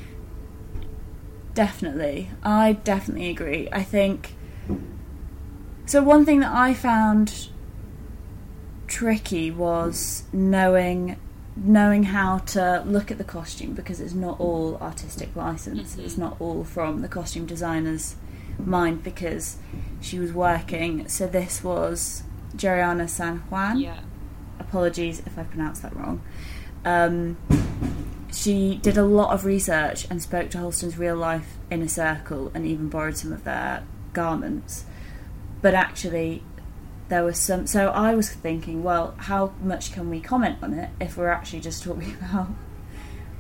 Definitely. 1.55 2.31
I 2.43 2.75
definitely 2.75 3.31
agree. 3.31 3.69
I 3.73 3.83
think. 3.83 4.35
So, 5.87 6.03
one 6.03 6.25
thing 6.25 6.41
that 6.41 6.53
I 6.53 6.75
found 6.75 7.49
tricky 8.87 9.51
was 9.51 10.25
knowing 10.33 11.17
knowing 11.57 12.05
how 12.05 12.39
to 12.39 12.83
look 12.87 13.11
at 13.11 13.19
the 13.19 13.25
costume 13.25 13.75
because 13.75 14.01
it's 14.01 14.15
not 14.15 14.39
all 14.41 14.77
artistic 14.81 15.35
license. 15.35 15.97
Mhm. 15.97 16.05
It's 16.05 16.17
not 16.17 16.37
all 16.41 16.65
from 16.65 17.03
the 17.03 17.09
costume 17.09 17.45
designer's 17.45 18.15
mind 18.59 19.03
because 19.03 19.57
she 20.01 20.19
was 20.19 20.33
working. 20.33 21.07
So 21.09 21.27
this 21.27 21.63
was 21.63 22.23
Jeriana 22.57 23.09
San 23.09 23.39
Juan. 23.51 23.79
Yeah. 23.79 23.99
Apologies 24.71 25.21
if 25.27 25.37
I 25.37 25.43
pronounced 25.43 25.83
that 25.83 25.95
wrong. 25.97 26.23
Um, 26.85 27.37
she 28.33 28.77
did 28.77 28.97
a 28.97 29.03
lot 29.03 29.35
of 29.35 29.45
research 29.45 30.07
and 30.09 30.23
spoke 30.23 30.51
to 30.51 30.59
Halston's 30.59 30.97
real 30.97 31.17
life 31.17 31.57
inner 31.73 31.89
circle 31.89 32.53
and 32.55 32.65
even 32.65 32.89
borrowed 32.89 33.17
some 33.17 33.33
of 33.33 33.43
their 33.43 33.83
garments. 34.13 34.85
But 35.61 35.75
actually, 35.75 36.45
there 37.09 37.25
was 37.25 37.37
some. 37.37 37.67
So 37.67 37.89
I 37.89 38.15
was 38.15 38.31
thinking, 38.31 38.85
well, 38.85 39.17
how 39.19 39.53
much 39.61 39.93
can 39.93 40.09
we 40.09 40.21
comment 40.21 40.59
on 40.63 40.75
it 40.75 40.91
if 41.01 41.17
we're 41.17 41.31
actually 41.31 41.61
just 41.61 41.83
talking 41.83 42.17
about 42.31 42.49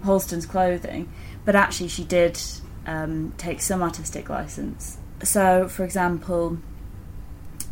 Halston's 0.02 0.46
clothing? 0.46 1.12
But 1.44 1.54
actually, 1.54 1.88
she 1.88 2.02
did 2.02 2.38
um, 2.86 3.34
take 3.38 3.60
some 3.60 3.82
artistic 3.82 4.28
license. 4.28 4.98
So, 5.22 5.68
for 5.68 5.84
example, 5.84 6.58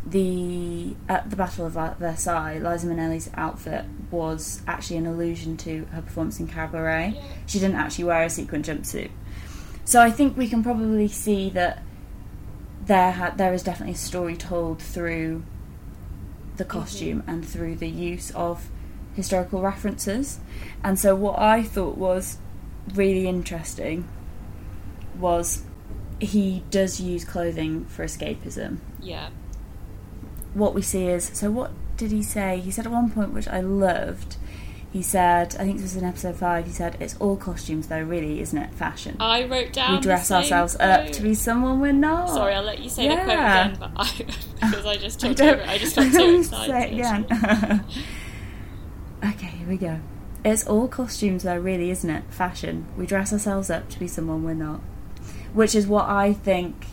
the 0.09 0.95
at 1.07 1.29
the 1.29 1.35
Battle 1.35 1.65
of 1.65 1.73
Versailles, 1.99 2.59
Liza 2.59 2.87
Minnelli's 2.87 3.29
outfit 3.35 3.85
was 4.11 4.61
actually 4.67 4.97
an 4.97 5.05
allusion 5.05 5.57
to 5.57 5.85
her 5.91 6.01
performance 6.01 6.39
in 6.39 6.47
Cabaret. 6.47 7.19
She 7.45 7.59
didn't 7.59 7.75
actually 7.75 8.05
wear 8.05 8.23
a 8.23 8.29
sequin 8.29 8.63
jumpsuit, 8.63 9.11
so 9.85 10.01
I 10.01 10.11
think 10.11 10.37
we 10.37 10.47
can 10.47 10.63
probably 10.63 11.07
see 11.07 11.49
that 11.51 11.83
there 12.85 13.11
ha- 13.11 13.33
there 13.35 13.53
is 13.53 13.63
definitely 13.63 13.93
a 13.93 13.97
story 13.97 14.35
told 14.35 14.81
through 14.81 15.43
the 16.57 16.63
mm-hmm. 16.63 16.79
costume 16.79 17.23
and 17.27 17.47
through 17.47 17.75
the 17.75 17.89
use 17.89 18.31
of 18.31 18.69
historical 19.15 19.61
references. 19.61 20.39
And 20.83 20.97
so, 20.97 21.15
what 21.15 21.39
I 21.39 21.63
thought 21.63 21.97
was 21.97 22.37
really 22.93 23.27
interesting 23.27 24.07
was 25.17 25.63
he 26.19 26.63
does 26.69 26.99
use 26.99 27.23
clothing 27.23 27.85
for 27.85 28.03
escapism 28.03 28.79
Yeah. 29.01 29.29
What 30.53 30.73
we 30.73 30.81
see 30.81 31.05
is 31.07 31.29
so 31.33 31.49
what 31.51 31.71
did 31.97 32.11
he 32.11 32.23
say 32.23 32.59
he 32.59 32.71
said 32.71 32.85
at 32.85 32.91
one 32.91 33.09
point 33.09 33.33
which 33.33 33.47
i 33.47 33.59
loved 33.59 34.37
he 34.91 35.01
said 35.01 35.55
i 35.59 35.63
think 35.63 35.75
this 35.77 35.93
was 35.93 35.95
in 35.97 36.03
episode 36.03 36.35
5 36.35 36.65
he 36.65 36.71
said 36.71 36.97
it's 36.99 37.15
all 37.19 37.35
costumes 37.37 37.87
though 37.87 38.01
really 38.01 38.39
isn't 38.41 38.57
it 38.57 38.73
fashion 38.73 39.15
I 39.19 39.43
wrote 39.43 39.73
down. 39.73 39.95
we 39.95 40.01
dress 40.01 40.31
ourselves 40.31 40.75
up 40.79 41.11
to 41.11 41.21
be 41.21 41.33
someone 41.35 41.79
we're 41.79 41.91
not 41.91 42.29
Sorry, 42.29 42.53
I'll 42.55 42.63
let 42.63 42.79
you 42.79 42.89
say 42.89 43.07
the 43.07 43.15
quote 43.15 43.27
Yeah. 43.27 43.67
again, 43.67 43.77
but 43.79 43.91
I, 43.95 44.11
because 44.71 44.85
I 44.85 44.97
just 44.97 45.23
I 45.23 45.27
talked 45.27 45.37
don't- 45.37 45.49
over 45.53 45.61
it. 45.61 45.69
I 45.69 45.77
just 45.77 45.95
got 45.95 46.05
I 46.07 46.09
so 46.13 46.35
excited. 46.39 46.71
say 46.71 46.83
it 46.83 46.93
again 46.93 47.85
okay 49.23 49.47
here 49.47 49.67
we 49.67 49.77
go 49.77 49.99
it's 50.45 50.65
all 50.65 50.87
costumes 50.87 51.43
though 51.43 51.57
really 51.57 51.91
isn't 51.91 52.09
it 52.09 52.23
fashion 52.29 52.85
we 52.97 53.05
dress 53.05 53.33
ourselves 53.33 53.69
up 53.69 53.89
to 53.89 53.99
be 53.99 54.07
someone 54.07 54.43
we're 54.43 54.53
not 54.53 54.79
which 55.53 55.75
is 55.75 55.85
what 55.85 56.05
i 56.07 56.31
think 56.33 56.85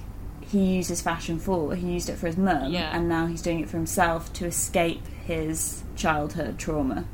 he 0.50 0.76
uses 0.76 1.00
fashion 1.02 1.38
for 1.38 1.74
he 1.74 1.92
used 1.94 2.08
it 2.08 2.16
for 2.16 2.26
his 2.26 2.36
mum 2.36 2.72
Yeah. 2.72 2.96
and 2.96 3.08
now 3.08 3.26
he's 3.26 3.42
doing 3.42 3.60
it 3.60 3.68
for 3.68 3.76
himself 3.76 4.32
to 4.34 4.46
escape 4.46 5.06
his 5.24 5.82
childhood 5.96 6.58
trauma 6.58 7.04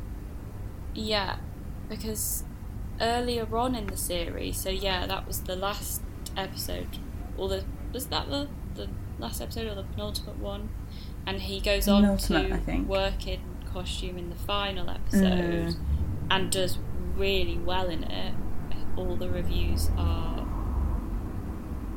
Yeah, 0.94 1.36
because 1.88 2.44
earlier 3.00 3.46
on 3.56 3.74
in 3.74 3.86
the 3.86 3.96
series, 3.96 4.58
so 4.58 4.68
yeah, 4.68 5.06
that 5.06 5.26
was 5.26 5.40
the 5.42 5.56
last 5.56 6.02
episode, 6.36 6.98
or 7.38 7.48
the 7.48 7.64
was 7.92 8.06
that 8.08 8.28
the 8.28 8.48
the 8.74 8.88
last 9.18 9.40
episode 9.40 9.66
or 9.66 9.74
the 9.74 9.82
penultimate 9.84 10.38
one, 10.38 10.68
and 11.26 11.40
he 11.40 11.60
goes 11.60 11.88
on 11.88 12.02
Penultimate, 12.02 12.66
to 12.66 12.78
work 12.82 13.26
in 13.26 13.40
costume 13.72 14.18
in 14.18 14.28
the 14.30 14.36
final 14.36 14.90
episode, 14.90 15.74
Mm. 15.74 15.76
and 16.30 16.50
does 16.52 16.78
really 17.16 17.58
well 17.58 17.88
in 17.88 18.04
it. 18.04 18.34
All 18.96 19.16
the 19.16 19.28
reviews 19.30 19.88
are 19.96 20.46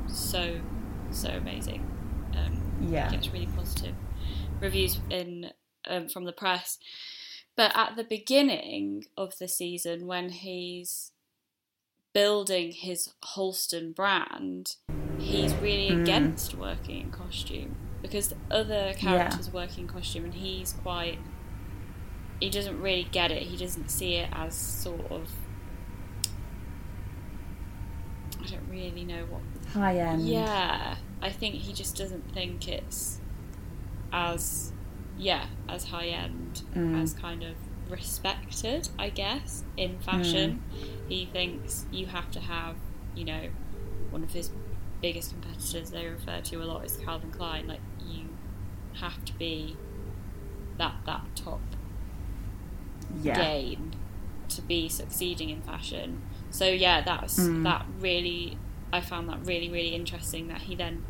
so 0.07 0.59
so 1.15 1.29
amazing. 1.29 1.81
Um, 2.35 2.61
yeah 2.89 3.09
gets 3.09 3.29
really 3.29 3.47
positive 3.47 3.95
reviews 4.59 4.99
in 5.09 5.51
um, 5.87 6.07
from 6.09 6.25
the 6.25 6.33
press. 6.33 6.77
But 7.55 7.71
at 7.75 7.95
the 7.95 8.03
beginning 8.03 9.05
of 9.15 9.37
the 9.39 9.47
season, 9.47 10.07
when 10.07 10.29
he's 10.29 11.11
building 12.13 12.71
his 12.73 13.13
Halston 13.35 13.93
brand, 13.95 14.75
he's 15.17 15.53
really 15.55 15.91
Mm. 15.95 16.01
against 16.03 16.55
working 16.55 16.99
in 17.01 17.11
costume 17.11 17.77
because 18.01 18.29
the 18.29 18.37
other 18.51 18.93
characters 18.93 19.51
work 19.53 19.77
in 19.77 19.87
costume, 19.87 20.25
and 20.25 20.33
he's 20.33 20.73
quite. 20.73 21.17
He 22.41 22.49
doesn't 22.49 22.81
really 22.81 23.07
get 23.09 23.31
it. 23.31 23.43
He 23.43 23.55
doesn't 23.55 23.89
see 23.89 24.15
it 24.15 24.29
as 24.33 24.53
sort 24.55 25.09
of. 25.09 25.31
I 28.41 28.47
don't 28.47 28.67
really 28.69 29.05
know 29.05 29.25
what 29.29 29.41
high 29.75 29.97
end 29.97 30.21
yeah, 30.27 30.95
I 31.21 31.29
think 31.31 31.55
he 31.55 31.73
just 31.73 31.95
doesn't 31.97 32.33
think 32.33 32.67
it's 32.67 33.19
as 34.11 34.71
yeah 35.17 35.45
as 35.69 35.85
high 35.85 36.07
end 36.07 36.63
Mm. 36.75 37.01
as 37.01 37.13
kind 37.13 37.43
of 37.43 37.55
respected. 37.89 38.89
I 38.99 39.09
guess 39.09 39.63
in 39.77 39.99
fashion, 39.99 40.61
he 41.07 41.25
thinks 41.25 41.85
you 41.91 42.07
have 42.07 42.31
to 42.31 42.39
have 42.39 42.75
you 43.15 43.25
know 43.25 43.49
one 44.09 44.23
of 44.23 44.31
his 44.33 44.49
biggest 45.01 45.31
competitors 45.31 45.91
they 45.91 46.07
refer 46.07 46.41
to 46.41 46.55
a 46.63 46.65
lot 46.65 46.85
is 46.85 46.97
Calvin 46.97 47.31
Klein. 47.31 47.67
Like 47.67 47.81
you 48.05 48.25
have 48.99 49.23
to 49.25 49.33
be 49.37 49.75
that 50.77 50.95
that 51.05 51.21
top 51.35 51.61
yeah 53.21 53.35
game 53.35 53.91
to 54.49 54.61
be 54.61 54.89
succeeding 54.89 55.49
in 55.49 55.61
fashion. 55.61 56.21
So 56.49 56.65
yeah, 56.65 57.01
that's 57.01 57.39
Mm. 57.39 57.63
that 57.63 57.85
really 57.99 58.57
I 58.95 59.01
found 59.01 59.29
that 59.29 59.45
really 59.45 59.69
really 59.69 59.93
interesting 59.95 60.47
that 60.47 60.61
he 60.61 60.75
then 60.75 61.03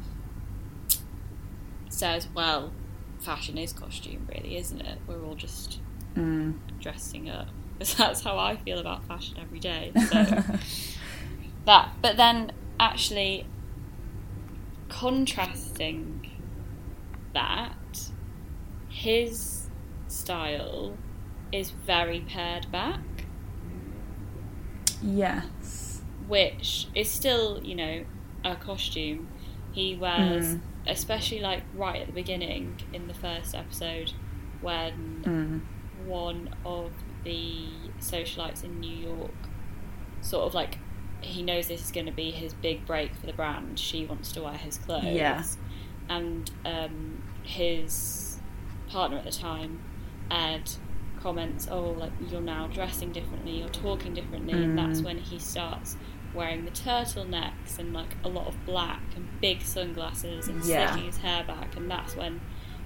says, 1.89 2.27
well, 2.33 2.73
fashion 3.19 3.57
is 3.57 3.71
costume 3.73 4.27
really, 4.33 4.57
isn't 4.57 4.81
it? 4.81 4.99
We're 5.07 5.23
all 5.23 5.35
just 5.35 5.79
Mm. 6.15 6.53
dressing 6.79 7.29
up. 7.29 7.47
Because 7.77 7.95
that's 8.01 8.21
how 8.23 8.37
I 8.37 8.55
feel 8.55 8.79
about 8.79 9.05
fashion 9.05 9.37
every 9.39 9.59
day. 9.59 9.91
So 10.09 10.23
that 11.65 11.89
but 12.01 12.17
then 12.17 12.51
actually 12.79 13.45
contrasting 14.89 16.25
that 17.33 18.11
his 18.87 19.69
style 20.07 20.97
is 21.51 21.69
very 21.71 22.21
pared 22.21 22.71
back 22.71 22.99
yes 25.01 25.84
which 26.27 26.87
is 26.95 27.09
still 27.09 27.61
you 27.63 27.75
know 27.75 28.03
a 28.43 28.55
costume 28.55 29.27
he 29.71 29.95
wears 29.95 30.55
Mm. 30.55 30.61
especially 30.87 31.39
like 31.39 31.63
right 31.73 32.01
at 32.01 32.07
the 32.07 32.13
beginning 32.13 32.79
in 32.93 33.07
the 33.07 33.13
first 33.13 33.53
episode 33.55 34.13
when 34.61 35.21
mm. 35.25 36.07
one 36.07 36.49
of 36.65 36.91
the 37.23 37.65
socialites 37.99 38.63
in 38.63 38.79
New 38.79 38.95
York 38.95 39.31
sort 40.21 40.45
of 40.45 40.53
like 40.53 40.77
he 41.21 41.41
knows 41.41 41.67
this 41.67 41.83
is 41.83 41.91
going 41.91 42.05
to 42.05 42.11
be 42.11 42.29
his 42.31 42.53
big 42.53 42.85
break 42.85 43.15
for 43.15 43.25
the 43.25 43.33
brand. 43.33 43.79
She 43.79 44.05
wants 44.05 44.31
to 44.33 44.43
wear 44.43 44.53
his 44.53 44.77
clothes. 44.77 45.05
Yeah. 45.05 45.43
And 46.07 46.51
um, 46.65 47.23
his 47.41 48.37
partner 48.87 49.17
at 49.17 49.23
the 49.23 49.31
time, 49.31 49.79
Ed, 50.29 50.69
comments, 51.19 51.67
"Oh, 51.71 51.91
like 51.97 52.11
you're 52.29 52.41
now 52.41 52.67
dressing 52.67 53.11
differently, 53.11 53.53
you're 53.59 53.69
talking 53.69 54.13
differently," 54.13 54.53
and 54.53 54.77
that's 54.77 55.01
Mm. 55.01 55.05
when 55.05 55.17
he 55.17 55.39
starts 55.39 55.97
wearing 56.35 56.65
the 56.65 56.71
turtlenecks 56.71 57.79
and 57.79 57.93
like 57.93 58.15
a 58.23 58.29
lot 58.29 58.47
of 58.47 58.65
black 58.65 59.01
and 59.15 59.27
big 59.41 59.61
sunglasses 59.61 60.47
and 60.47 60.63
Yeah. 60.63 60.87
slicking 60.91 61.05
his 61.07 61.17
hair 61.17 61.43
back, 61.43 61.75
and 61.75 61.89
that's 61.89 62.15
when 62.15 62.41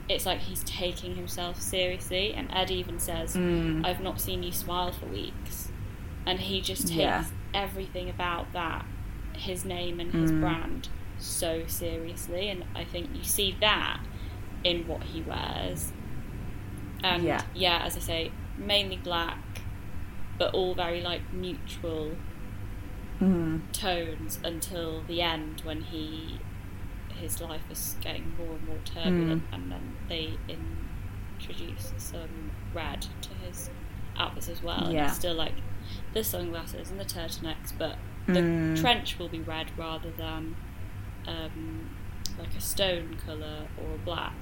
it's 0.08 0.26
like 0.26 0.40
he's 0.40 0.64
taking 0.64 1.16
himself 1.16 1.62
seriously. 1.62 2.34
And 2.34 2.50
Ed 2.52 2.72
even 2.72 3.00
says, 3.00 3.36
Mm. 3.36 3.86
I've 3.86 4.02
not 4.02 4.20
seen 4.20 4.42
you 4.44 4.52
smile 4.52 4.92
for 4.92 5.06
weeks. 5.06 5.72
And 6.26 6.40
he 6.40 6.62
just 6.62 6.84
takes 6.88 6.98
Yeah. 6.98 7.26
everything 7.54 8.10
about 8.10 8.52
that, 8.54 8.86
his 9.34 9.66
name 9.66 10.00
and 10.00 10.12
his 10.12 10.32
Mm. 10.32 10.42
brand, 10.42 10.90
so 11.20 11.64
seriously. 11.68 12.50
And 12.50 12.64
I 12.76 12.84
think 12.86 13.10
you 13.16 13.24
see 13.24 13.56
that 13.62 14.00
in 14.64 14.88
what 14.88 15.04
he 15.04 15.22
wears. 15.22 15.92
And 17.04 17.24
Yeah. 17.24 17.42
yeah, 17.54 17.84
as 17.86 17.96
I 17.96 18.00
say, 18.00 18.32
mainly 18.58 18.98
black, 18.98 19.38
but 20.38 20.54
all 20.54 20.74
very 20.74 21.02
like 21.02 21.22
neutral 21.34 22.12
Mm. 23.22 23.62
tones 23.74 24.40
until 24.44 25.02
the 25.04 25.22
end 25.22 25.62
when 25.66 25.82
he 25.82 26.40
his 27.10 27.42
life 27.42 27.70
is 27.70 27.98
getting 28.00 28.34
more 28.38 28.56
and 28.56 28.66
more 28.66 28.78
turbulent, 28.86 29.44
Mm. 29.52 29.54
and 29.56 29.72
then 29.74 29.96
they 30.08 30.38
introduce 31.38 31.92
some 31.98 32.52
red 32.74 33.02
to 33.22 33.30
his 33.46 33.70
outfits 34.18 34.48
as 34.48 34.64
well. 34.64 34.86
And 34.86 34.94
Yeah. 34.94 35.08
it's 35.08 35.16
still 35.16 35.34
like 35.36 35.56
the 36.14 36.24
sunglasses 36.24 36.92
and 36.92 37.00
the 37.00 37.04
turtlenecks, 37.06 37.74
but 37.78 37.98
the 38.26 38.40
Mm. 38.40 38.80
trench 38.80 39.20
will 39.20 39.28
be 39.28 39.40
red 39.40 39.68
rather 39.78 40.12
than 40.12 40.56
um, 41.28 41.90
like 42.40 42.56
a 42.56 42.62
stone 42.62 43.18
colour 43.26 43.68
or 43.78 43.98
black, 44.06 44.34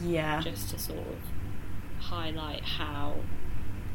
Yeah. 0.00 0.40
just 0.40 0.70
to 0.70 0.78
sort 0.78 1.00
of 1.00 1.18
highlight 2.04 2.64
how 2.64 3.16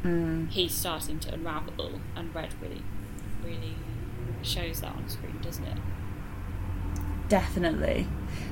Mm. 0.04 0.50
he's 0.50 0.74
starting 0.74 1.18
to 1.20 1.32
unravel, 1.34 2.00
and 2.14 2.32
red 2.34 2.54
really, 2.60 2.82
really 3.42 3.74
shows 4.46 4.80
that 4.80 4.94
on 4.94 5.08
screen, 5.08 5.38
doesn't 5.42 5.64
it? 5.64 5.78
Definitely. 7.28 8.06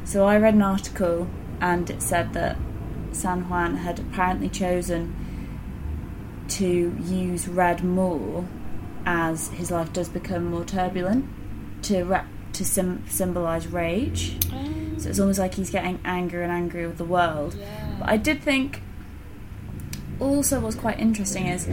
So 0.05 0.27
I 0.27 0.37
read 0.37 0.55
an 0.55 0.63
article 0.63 1.29
and 1.61 1.89
it 1.89 2.03
said 2.03 2.33
that 2.35 2.57
San 3.13 3.49
Juan 3.49 3.77
had 3.77 4.01
apparently 4.01 4.49
chosen 4.49 5.15
to 6.49 6.97
use 7.01 7.49
red 7.49 7.85
more 7.85 8.47
as 9.07 9.49
his 9.49 9.71
life 9.71 9.93
does 9.93 10.09
become 10.09 10.47
more 10.47 10.65
turbulent 10.65 11.27
to 11.83 12.23
to 12.53 12.65
sim- 12.65 13.05
symbolize 13.09 13.67
rage. 13.67 14.37
Oh. 14.53 14.99
So 14.99 15.09
it's 15.11 15.19
almost 15.21 15.39
like 15.39 15.55
he's 15.55 15.71
getting 15.71 16.01
angrier 16.05 16.43
and 16.43 16.53
angrier 16.53 16.89
with 16.89 16.99
the 16.99 17.05
world. 17.05 17.55
yeah. 17.55 17.97
But 17.99 18.09
I 18.09 18.17
did 18.17 18.43
think 18.43 18.81
also 20.21 20.61
what's 20.61 20.77
quite 20.77 20.99
interesting 21.01 21.47
is 21.47 21.69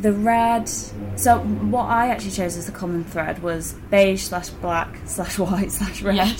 the 0.00 0.12
red. 0.12 0.68
So 1.16 1.38
what 1.38 1.84
I 1.84 2.08
actually 2.08 2.30
chose 2.32 2.56
as 2.56 2.66
the 2.66 2.72
common 2.72 3.04
thread 3.04 3.42
was 3.42 3.74
beige 3.90 4.22
slash 4.22 4.48
black 4.50 4.96
slash 5.06 5.38
white 5.38 5.70
slash 5.72 6.02
red. 6.02 6.16
Yeah. 6.16 6.36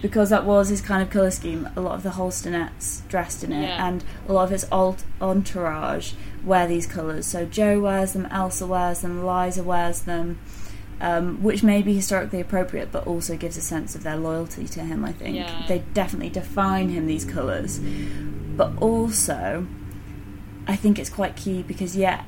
Because 0.00 0.30
that 0.30 0.44
was 0.44 0.68
his 0.68 0.80
kind 0.80 1.00
of 1.02 1.10
colour 1.10 1.30
scheme. 1.30 1.68
A 1.76 1.80
lot 1.80 1.94
of 1.94 2.02
the 2.02 2.10
Halstonettes 2.10 3.06
dressed 3.08 3.44
in 3.44 3.52
it, 3.52 3.62
Yeah. 3.68 3.86
and 3.86 4.02
a 4.28 4.32
lot 4.32 4.44
of 4.44 4.50
his 4.50 4.66
alt 4.72 5.04
entourage 5.20 6.14
wear 6.44 6.66
these 6.66 6.86
colours. 6.88 7.26
So 7.26 7.44
Joe 7.44 7.78
wears 7.80 8.12
them, 8.12 8.26
Elsa 8.26 8.66
wears 8.66 9.00
them, 9.02 9.24
Liza 9.24 9.62
wears 9.62 10.00
them, 10.00 10.40
um, 11.00 11.40
which 11.42 11.62
may 11.62 11.82
be 11.82 11.94
historically 11.94 12.40
appropriate, 12.40 12.90
but 12.90 13.06
also 13.06 13.36
gives 13.36 13.56
a 13.56 13.60
sense 13.60 13.94
of 13.94 14.02
their 14.02 14.16
loyalty 14.16 14.66
to 14.66 14.80
him. 14.80 15.04
I 15.04 15.12
think 15.12 15.36
Yeah. 15.36 15.64
they 15.68 15.84
definitely 15.94 16.30
define 16.30 16.88
him. 16.88 17.06
These 17.06 17.24
colours, 17.24 17.78
but 18.56 18.72
also 18.80 19.66
I 20.66 20.74
think 20.76 20.98
it's 20.98 21.10
quite 21.10 21.36
key 21.36 21.62
because 21.62 21.96
yeah, 21.96 22.22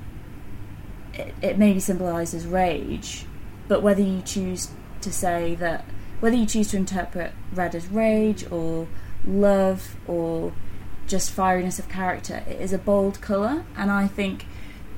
it, 1.19 1.35
it 1.43 1.59
maybe 1.59 1.81
symbolises 1.81 2.47
rage, 2.47 3.25
but 3.69 3.83
whether 3.83 4.03
you 4.03 4.23
choose 4.23 4.71
to 5.01 5.13
say 5.13 5.55
that, 5.57 5.85
whether 6.21 6.37
you 6.37 6.47
choose 6.47 6.69
to 6.71 6.77
interpret 6.77 7.33
red 7.53 7.75
as 7.75 7.87
rage 7.89 8.51
or 8.51 8.87
love 9.27 9.97
or 10.07 10.53
just 11.07 11.35
fieriness 11.37 11.79
of 11.79 11.89
character, 11.89 12.43
it 12.49 12.61
is 12.61 12.73
a 12.73 12.79
bold 12.79 13.21
colour, 13.21 13.65
and 13.77 13.91
I 13.91 14.07
think 14.07 14.47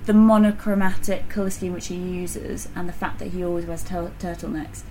the 0.05 0.12
monochromatic 0.14 1.29
colour 1.29 1.50
scheme 1.50 1.72
which 1.72 1.88
he 1.88 1.96
uses 1.96 2.68
and 2.76 2.88
the 2.88 2.92
fact 2.92 3.18
that 3.18 3.29
he 3.29 3.44
always 3.44 3.66
wears 3.66 3.83
tur- 3.83 4.12
turtlenecks 4.20 4.83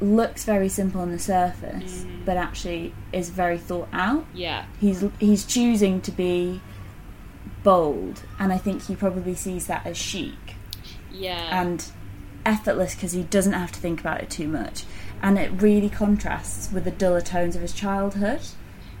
looks 0.00 0.44
very 0.44 0.68
simple 0.70 1.00
on 1.02 1.10
the 1.10 1.18
surface, 1.18 2.04
Mm. 2.04 2.24
but 2.24 2.36
actually 2.36 2.94
is 3.12 3.28
very 3.30 3.58
thought 3.58 3.88
out. 3.92 4.24
Yeah, 4.32 4.64
he's 4.80 5.04
he's 5.18 5.44
choosing 5.44 6.00
to 6.02 6.12
be 6.12 6.60
bold, 7.62 8.22
and 8.38 8.52
I 8.52 8.58
think 8.58 8.86
he 8.86 8.94
probably 8.96 9.34
sees 9.34 9.66
that 9.66 9.84
as 9.86 9.96
chic 9.98 10.47
yeah, 11.12 11.62
and 11.62 11.84
effortless 12.46 12.94
because 12.94 13.12
he 13.12 13.22
doesn't 13.24 13.52
have 13.52 13.72
to 13.72 13.80
think 13.80 14.00
about 14.00 14.20
it 14.22 14.30
too 14.30 14.48
much, 14.48 14.84
and 15.22 15.38
it 15.38 15.50
really 15.60 15.88
contrasts 15.88 16.70
with 16.72 16.84
the 16.84 16.90
duller 16.90 17.20
tones 17.20 17.56
of 17.56 17.62
his 17.62 17.72
childhood. 17.72 18.40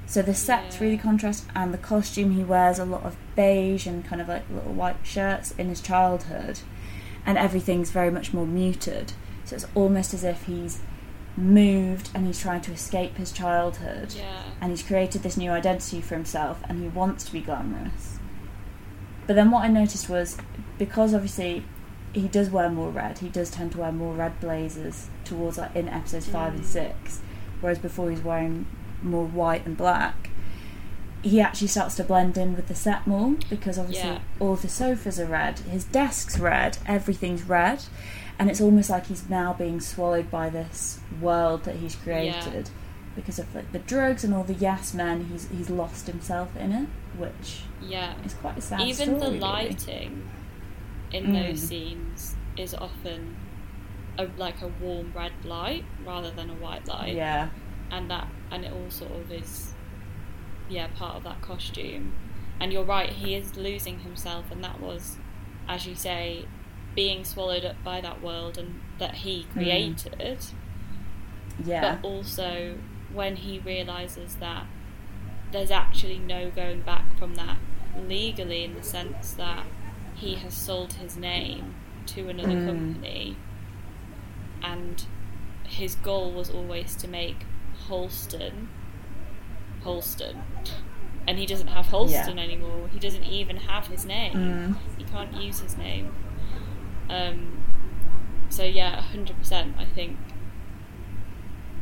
So 0.06 0.22
the 0.22 0.34
sets 0.34 0.76
Yeah. 0.76 0.84
really 0.84 0.98
contrast, 0.98 1.46
and 1.54 1.72
the 1.72 1.78
costume 1.78 2.32
he 2.32 2.42
wears 2.44 2.78
a 2.78 2.84
lot 2.84 3.04
of 3.04 3.16
beige 3.36 3.86
and 3.86 4.04
kind 4.04 4.20
of 4.22 4.28
like 4.28 4.44
little 4.50 4.72
white 4.72 4.96
shirts 5.02 5.52
in 5.58 5.68
his 5.68 5.80
childhood, 5.80 6.60
and 7.26 7.36
everything's 7.36 7.90
very 7.90 8.10
much 8.10 8.32
more 8.32 8.46
muted. 8.46 9.12
So 9.44 9.56
it's 9.56 9.66
almost 9.74 10.12
as 10.14 10.24
if 10.24 10.44
he's 10.44 10.80
moved 11.36 12.10
and 12.14 12.26
he's 12.26 12.40
trying 12.40 12.60
to 12.60 12.72
escape 12.72 13.16
his 13.16 13.30
childhood 13.30 14.12
yeah, 14.16 14.42
and 14.60 14.70
he's 14.72 14.82
created 14.82 15.22
this 15.22 15.36
new 15.36 15.50
identity 15.52 16.00
for 16.00 16.16
himself 16.16 16.60
and 16.68 16.82
he 16.82 16.88
wants 16.88 17.24
to 17.24 17.32
be 17.32 17.40
glamorous. 17.40 18.18
But 19.26 19.36
then 19.36 19.50
what 19.50 19.64
I 19.64 19.68
noticed 19.68 20.08
was 20.08 20.36
because 20.78 21.14
obviously 21.14 21.64
he 22.18 22.28
does 22.28 22.50
wear 22.50 22.68
more 22.70 22.90
red, 22.90 23.18
he 23.18 23.28
does 23.28 23.50
tend 23.50 23.72
to 23.72 23.78
wear 23.78 23.92
more 23.92 24.14
red 24.14 24.38
blazers 24.40 25.08
towards 25.24 25.58
like 25.58 25.74
in 25.76 25.88
episodes 25.88 26.26
five 26.26 26.54
and 26.54 26.62
Mm. 26.62 26.66
six, 26.66 27.20
whereas 27.60 27.78
before 27.78 28.10
he's 28.10 28.20
wearing 28.22 28.66
more 29.02 29.24
white 29.26 29.64
and 29.66 29.76
black. 29.76 30.30
He 31.22 31.40
actually 31.40 31.66
starts 31.68 31.96
to 31.96 32.04
blend 32.04 32.38
in 32.38 32.54
with 32.54 32.68
the 32.68 32.74
set 32.76 33.06
more 33.06 33.34
because 33.50 33.76
obviously 33.78 34.08
Yeah. 34.10 34.18
all 34.38 34.54
the 34.54 34.68
sofas 34.68 35.18
are 35.18 35.26
red, 35.26 35.58
his 35.60 35.84
desk's 35.84 36.38
red, 36.38 36.78
everything's 36.86 37.42
red, 37.42 37.82
and 38.38 38.48
it's 38.48 38.60
almost 38.60 38.88
like 38.88 39.06
he's 39.06 39.28
now 39.28 39.52
being 39.52 39.80
swallowed 39.80 40.30
by 40.30 40.48
this 40.48 41.00
world 41.20 41.64
that 41.64 41.76
he's 41.76 41.96
created 41.96 42.70
because 43.16 43.40
of 43.40 43.52
like, 43.52 43.72
the 43.72 43.80
drugs 43.80 44.22
and 44.22 44.32
all 44.32 44.44
the 44.44 44.54
yes 44.54 44.94
men. 44.94 45.24
He's 45.32 45.48
he's 45.48 45.68
lost 45.70 46.06
himself 46.06 46.56
in 46.56 46.70
it, 46.70 46.88
which 47.18 47.62
yeah. 47.82 48.14
is 48.24 48.34
quite 48.34 48.56
a 48.56 48.60
sad 48.60 48.80
Even 48.82 49.18
story. 49.18 49.18
the 49.18 49.26
really. 49.32 49.40
In 51.12 51.26
Mm. 51.26 51.32
those 51.48 51.60
scenes 51.62 52.36
is 52.56 52.74
often 52.74 53.36
a, 54.18 54.26
like 54.36 54.60
a 54.62 54.66
warm 54.66 55.12
red 55.14 55.32
light 55.44 55.84
rather 56.04 56.30
than 56.30 56.50
a 56.50 56.54
white 56.54 56.86
light. 56.88 57.14
Yeah, 57.14 57.48
and 57.90 58.10
that 58.10 58.28
and 58.50 58.64
it 58.64 58.72
all 58.72 58.90
sort 58.90 59.12
of 59.12 59.30
is 59.32 59.74
yeah 60.68 60.88
part 60.88 61.16
of 61.16 61.24
that 61.24 61.40
costume. 61.40 62.12
And 62.60 62.72
you're 62.72 62.84
right 62.84 63.10
he 63.10 63.34
is 63.34 63.56
losing 63.56 64.00
himself 64.00 64.50
and 64.50 64.62
that 64.64 64.80
was 64.80 65.16
as 65.68 65.86
you 65.86 65.94
say 65.94 66.44
being 66.94 67.24
swallowed 67.24 67.64
up 67.64 67.76
by 67.84 68.00
that 68.00 68.20
world 68.20 68.58
and 68.58 68.80
that 68.98 69.14
he 69.16 69.44
created. 69.52 70.44
Yeah, 71.64 71.96
but 72.00 72.06
also 72.08 72.76
when 73.12 73.36
he 73.36 73.58
realizes 73.60 74.36
that 74.36 74.66
there's 75.52 75.70
actually 75.70 76.18
no 76.18 76.50
going 76.50 76.80
back 76.82 77.16
from 77.18 77.34
that 77.36 77.56
legally 78.06 78.64
in 78.64 78.74
the 78.74 78.82
sense 78.82 79.32
that 79.34 79.64
he 80.18 80.34
has 80.36 80.54
sold 80.54 80.94
his 80.94 81.16
name 81.16 81.74
to 82.06 82.28
another 82.28 82.48
Mm. 82.56 82.66
company 82.66 83.36
and 84.62 85.04
his 85.64 85.94
goal 85.96 86.32
was 86.32 86.50
always 86.50 86.96
to 86.96 87.06
make 87.08 87.44
Halston 87.88 88.68
Halston 89.84 90.36
and 91.26 91.38
he 91.38 91.46
doesn't 91.46 91.68
have 91.68 91.86
Halston 91.86 92.36
Yeah. 92.36 92.42
anymore 92.42 92.88
he 92.92 92.98
doesn't 92.98 93.24
even 93.24 93.56
have 93.58 93.86
his 93.88 94.04
name 94.04 94.32
Mm. 94.34 94.76
he 94.96 95.04
can't 95.04 95.34
use 95.34 95.60
his 95.60 95.76
name 95.76 96.12
um, 97.10 97.62
so 98.48 98.64
yeah 98.64 99.00
100% 99.12 99.78
I 99.78 99.84
think 99.84 100.16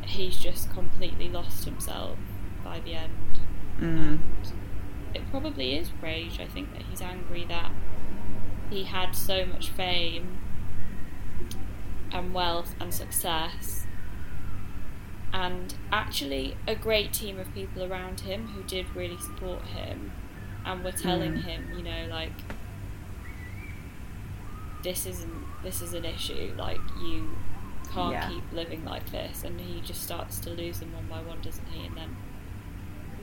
he's 0.05 0.38
just 0.38 0.70
completely 0.72 1.29
lost 1.29 1.64
himself 1.64 2.18
by 2.64 2.81
the 2.81 2.94
end. 2.94 3.40
Mm. 3.81 3.83
And 3.83 4.20
it 5.14 5.22
probably 5.31 5.75
is 5.77 5.90
rage. 6.01 6.38
I 6.40 6.46
think 6.46 6.72
that 6.75 6.83
he's 6.83 7.01
angry 7.03 7.44
that 7.49 7.72
he 8.70 8.85
had 8.85 9.12
so 9.14 9.46
much 9.46 9.70
fame 9.70 10.38
and 12.12 12.33
wealth 12.35 12.74
and 12.81 12.92
success, 12.94 13.87
and 15.33 15.74
actually 15.92 16.57
a 16.66 16.74
great 16.74 17.12
team 17.12 17.38
of 17.38 17.52
people 17.55 17.83
around 17.85 18.20
him 18.20 18.48
who 18.48 18.62
did 18.62 18.87
really 18.94 19.18
support 19.18 19.62
him 19.66 20.12
and 20.64 20.83
were 20.85 20.92
telling 20.92 21.33
Mm. 21.35 21.42
him, 21.42 21.72
you 21.76 21.83
know, 21.83 22.07
like 22.09 22.33
this 24.83 25.07
isn't 25.07 25.62
this 25.62 25.83
is 25.83 25.94
an 25.94 26.05
issue. 26.05 26.55
Like 26.57 26.81
you 27.02 27.31
can't 27.92 28.12
Yeah. 28.12 28.29
keep 28.29 28.52
living 28.52 28.85
like 28.85 29.11
this, 29.11 29.44
and 29.44 29.61
he 29.61 29.81
just 29.81 30.02
starts 30.02 30.38
to 30.40 30.50
lose 30.50 30.81
them 30.81 30.92
one 30.92 31.07
by 31.07 31.22
one, 31.22 31.40
doesn't 31.40 31.66
he? 31.68 31.87
And 31.87 31.96
then 31.96 32.16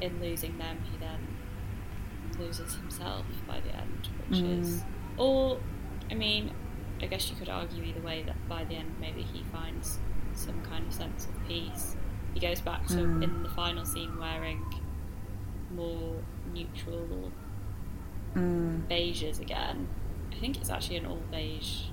in 0.01 0.19
losing 0.21 0.57
them, 0.57 0.77
he 0.91 0.97
then 0.97 1.19
loses 2.39 2.75
himself 2.75 3.25
by 3.47 3.59
the 3.59 3.75
end, 3.75 4.09
which 4.29 4.39
Mm. 4.41 4.59
is 4.61 4.83
or 5.17 5.59
I 6.11 6.15
mean, 6.15 6.51
I 7.01 7.05
guess 7.07 7.29
you 7.29 7.35
could 7.35 7.49
argue 7.49 7.83
either 7.83 8.01
way 8.01 8.23
that 8.23 8.35
by 8.47 8.63
the 8.63 8.75
end 8.75 8.93
maybe 8.99 9.21
he 9.21 9.43
finds 9.51 9.99
some 10.33 10.61
kind 10.63 10.85
of 10.87 10.93
sense 10.93 11.25
of 11.25 11.47
peace. 11.47 11.95
He 12.33 12.39
goes 12.39 12.61
back 12.61 12.87
to 12.87 12.95
Mm. 12.95 13.23
in 13.23 13.43
the 13.43 13.49
final 13.49 13.85
scene 13.85 14.17
wearing 14.19 14.63
more 15.73 16.15
neutral 16.53 17.31
Mm. 18.35 18.87
beiges 18.87 19.39
again. 19.39 19.87
I 20.31 20.35
think 20.39 20.57
it's 20.57 20.69
actually 20.69 20.97
an 20.97 21.05
all 21.05 21.21
beige 21.31 21.83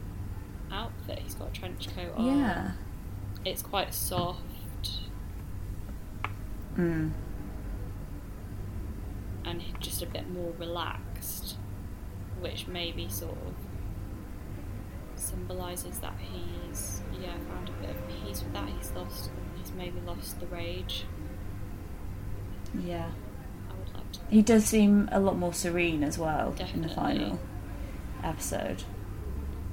outfit. 0.72 1.18
He's 1.18 1.34
got 1.34 1.48
a 1.48 1.52
trench 1.52 1.88
coat 1.94 2.14
on. 2.16 2.38
yeah. 2.38 2.72
It's 3.44 3.62
quite 3.62 3.92
soft 3.92 4.40
Mm. 6.76 7.10
and 9.44 9.62
just 9.80 10.02
a 10.02 10.06
bit 10.06 10.30
more 10.30 10.52
relaxed, 10.58 11.09
which 12.40 12.66
maybe 12.66 13.08
sort 13.08 13.36
of 13.46 13.54
symbolises 15.16 15.98
that 15.98 16.14
he's 16.18 17.02
yeah 17.20 17.34
found 17.48 17.68
a 17.68 17.72
bit 17.72 17.90
of 17.90 18.08
peace 18.08 18.42
with 18.42 18.52
that. 18.54 18.68
He's 18.68 18.90
lost. 18.92 19.30
He's 19.56 19.72
maybe 19.72 20.00
lost 20.06 20.40
the 20.40 20.46
rage 20.46 21.04
Yeah. 22.74 23.10
I 23.68 23.74
would 23.74 23.94
like 23.94 24.12
to. 24.12 24.20
He 24.30 24.40
does 24.42 24.64
seem 24.64 25.08
a 25.12 25.20
lot 25.20 25.36
more 25.36 25.52
serene 25.52 26.02
as 26.02 26.18
well 26.18 26.54
in 26.72 26.82
the 26.82 26.88
final 26.88 27.38
episode. 28.24 28.84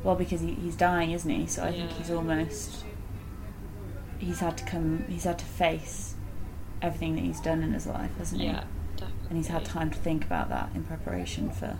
Well, 0.03 0.15
because 0.15 0.41
he, 0.41 0.53
he's 0.55 0.75
dying, 0.75 1.11
isn't 1.11 1.29
he? 1.29 1.47
So 1.47 1.63
I 1.63 1.71
think 1.71 1.91
he's 1.93 2.11
almost. 2.11 2.83
He's 4.19 4.39
had 4.39 4.57
to 4.57 4.65
come. 4.65 5.05
He's 5.07 5.23
had 5.23 5.39
to 5.39 5.45
face 5.45 6.15
everything 6.81 7.15
that 7.15 7.21
he's 7.23 7.39
done 7.39 7.63
in 7.63 7.71
his 7.73 7.87
life, 7.87 8.11
hasn't 8.17 8.41
he? 8.41 8.47
Yeah, 8.47 8.63
definitely. 8.95 9.27
And 9.29 9.37
he's 9.37 9.47
had 9.47 9.63
time 9.65 9.89
to 9.91 9.97
think 9.97 10.25
about 10.25 10.49
that 10.49 10.69
in 10.75 10.83
preparation 10.83 11.49
for 11.51 11.65
Yeah. 11.65 11.75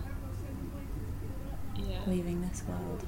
Leaving 2.08 2.40
this 2.48 2.62
world. 2.68 3.04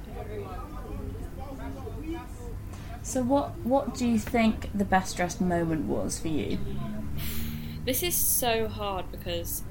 So, 3.03 3.23
what 3.23 3.57
what 3.65 3.95
do 3.95 4.07
you 4.07 4.19
think 4.19 4.71
the 4.75 4.85
best 4.85 5.17
dressed 5.17 5.41
moment 5.41 5.87
was 5.87 6.19
for 6.19 6.29
you? 6.29 6.59
This 7.85 8.03
is 8.03 8.15
so 8.15 8.69
hard 8.69 9.11
because 9.11 9.63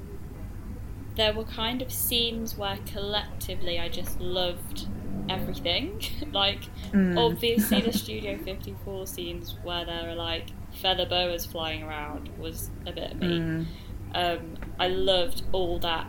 there 1.16 1.32
were 1.32 1.44
kind 1.44 1.80
of 1.80 1.92
scenes 1.92 2.56
where 2.56 2.78
collectively 2.86 3.78
I 3.78 3.88
just 3.88 4.20
loved 4.20 4.86
everything. 5.28 6.00
like, 6.32 6.62
Mm. 6.92 7.16
obviously, 7.18 7.80
the 7.80 7.92
Studio 8.04 8.36
54 8.38 9.06
scenes 9.06 9.56
where 9.62 9.84
there 9.84 10.10
are 10.10 10.14
like 10.16 10.46
feather 10.72 11.06
boas 11.06 11.46
flying 11.46 11.82
around 11.84 12.30
was 12.38 12.68
a 12.86 12.92
bit 12.92 13.12
of 13.12 13.18
me. 13.20 13.38
Mm. 13.38 13.66
Um, 14.12 14.56
I 14.78 14.88
loved 14.88 15.42
all 15.52 15.78
that, 15.80 16.08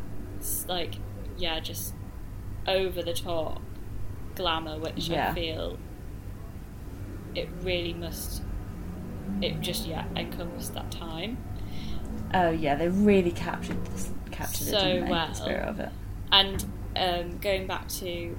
like, 0.68 0.96
yeah, 1.38 1.60
just 1.60 1.94
over 2.68 3.02
the 3.02 3.14
top 3.14 3.62
glamour, 4.36 4.78
which 4.80 5.08
Yeah. 5.10 5.32
I 5.32 5.34
feel 5.34 5.78
it 7.36 7.50
really 7.62 7.94
must. 7.94 8.42
It 9.42 9.60
just 9.62 9.88
yeah 9.88 10.06
encompassed 10.16 10.74
that 10.74 10.92
time. 10.92 11.38
Oh 12.34 12.50
yeah, 12.52 12.76
they 12.76 12.90
really 12.90 13.32
captured 13.32 13.84
this, 13.88 14.12
captured 14.32 14.66
So 14.68 14.78
it, 14.80 15.08
well. 15.10 15.28
The 15.30 15.34
spirit 15.34 15.68
of 15.68 15.80
it. 15.80 15.90
And 16.32 16.66
um, 16.96 17.38
going 17.40 17.68
back 17.68 17.88
to, 17.90 18.38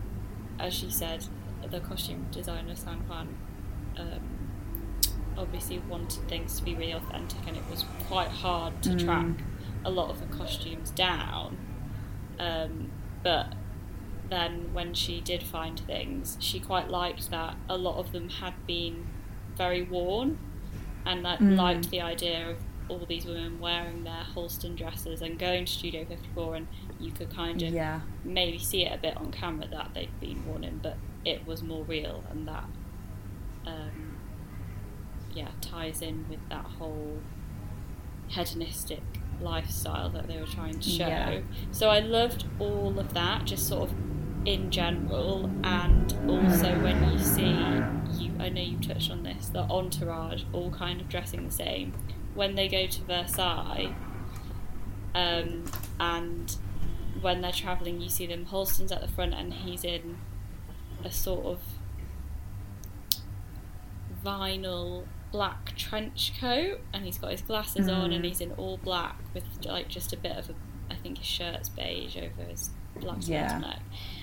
as 0.59 0.73
she 0.75 0.91
said, 0.91 1.25
the 1.71 1.81
costume 1.81 2.27
designer 2.31 2.75
San 2.75 2.99
Juan 3.09 3.29
um, 3.99 4.21
obviously 5.37 5.79
wanted 5.89 6.27
things 6.29 6.59
to 6.59 6.65
be 6.65 6.75
really 6.75 6.93
authentic, 6.93 7.39
and 7.47 7.57
it 7.57 7.63
was 7.71 7.85
quite 8.09 8.29
hard 8.29 8.83
to 8.83 8.91
Mm. 8.91 9.05
track 9.05 9.27
a 9.85 9.91
lot 9.91 10.11
of 10.11 10.21
the 10.21 10.37
costumes 10.37 10.91
down. 10.91 11.57
Um, 12.39 12.91
but 13.23 13.53
then 14.33 14.73
when 14.73 14.95
she 14.95 15.21
did 15.21 15.43
find 15.43 15.79
things, 15.81 16.37
she 16.41 16.59
quite 16.59 16.89
liked 16.89 17.31
that 17.31 17.55
a 17.69 17.77
lot 17.77 17.99
of 17.99 18.13
them 18.13 18.29
had 18.29 18.55
been 18.67 19.05
very 19.57 19.83
worn, 19.83 20.39
and 21.05 21.25
that 21.25 21.39
Mm. 21.41 21.57
liked 21.57 21.91
the 21.91 22.01
idea 22.01 22.51
of 22.51 22.57
all 22.89 23.05
these 23.07 23.27
women 23.27 23.61
wearing 23.61 24.05
their 24.05 24.25
Halston 24.35 24.75
dresses 24.77 25.21
and 25.23 25.39
going 25.39 25.65
to 25.67 25.73
Studio 25.73 26.05
54, 26.05 26.57
and 26.57 26.67
you 26.99 27.11
could 27.13 27.31
kind 27.31 27.63
of 27.63 27.73
Yeah. 27.73 28.01
maybe 28.25 28.59
see 28.59 28.85
it 28.87 28.93
a 28.95 28.99
bit 28.99 29.17
on 29.17 29.31
camera 29.31 29.67
that 29.69 29.93
they'd 29.95 30.19
been 30.21 30.45
worn 30.47 30.65
in, 30.65 30.79
but 30.79 30.97
it 31.25 31.47
was 31.47 31.63
more 31.63 31.85
real, 31.85 32.25
and 32.31 32.49
that, 32.49 32.65
um, 33.67 34.17
yeah, 35.35 35.49
ties 35.61 36.03
in 36.03 36.27
with 36.29 36.41
that 36.49 36.65
whole 36.65 37.19
hedonistic 38.29 39.03
lifestyle 39.41 40.09
that 40.11 40.27
they 40.29 40.39
were 40.39 40.47
trying 40.47 40.79
to 40.79 40.89
show. 40.89 41.07
Yeah. 41.07 41.41
So 41.71 41.89
I 41.91 41.99
loved 42.01 42.45
all 42.59 42.99
of 42.99 43.13
that, 43.15 43.45
just 43.45 43.67
sort 43.67 43.91
of 43.91 43.95
in 44.45 44.71
general, 44.71 45.51
and 45.65 46.13
also 46.29 46.79
when 46.83 47.13
you 47.13 47.19
see, 47.19 47.87
you 48.19 48.33
I 48.41 48.49
know 48.49 48.61
you 48.63 48.79
touched 48.79 49.11
on 49.11 49.23
this, 49.23 49.49
the 49.49 49.61
entourage 49.71 50.43
all 50.53 50.71
kind 50.71 51.01
of 51.01 51.09
dressing 51.09 51.45
the 51.45 51.53
same. 51.53 51.93
When 52.35 52.55
they 52.55 52.69
go 52.69 52.87
to 52.87 53.03
Versailles, 53.03 53.95
um, 55.15 55.65
and 56.01 56.57
when 57.21 57.41
they're 57.43 57.53
travelling, 57.53 58.01
you 58.01 58.09
see 58.09 58.27
them. 58.27 58.47
Halston's 58.47 58.91
at 58.91 59.01
the 59.01 59.09
front, 59.09 59.35
and 59.35 59.53
he's 59.53 59.85
in 59.85 60.17
a 61.05 61.11
sort 61.13 61.45
of 61.47 61.61
vinyl 64.25 65.05
black 65.31 65.75
trench 65.77 66.33
coat, 66.41 66.81
and 66.93 67.05
he's 67.05 67.19
got 67.19 67.31
his 67.31 67.43
glasses 67.43 67.89
on, 67.89 68.13
and 68.13 68.25
Mm. 68.25 68.29
he's 68.29 68.41
in 68.41 68.53
all 68.53 68.77
black 68.79 69.17
with 69.35 69.45
like 69.65 69.89
just 69.89 70.13
a 70.13 70.17
bit 70.17 70.37
of 70.37 70.51
a, 70.51 70.55
I 70.91 70.97
think 70.97 71.19
his 71.19 71.27
shirt's 71.27 71.69
beige 71.69 72.17
over 72.17 72.43
his 72.49 72.71
black 73.01 73.17
Yeah. 73.21 73.49
turtleneck, 73.61 73.81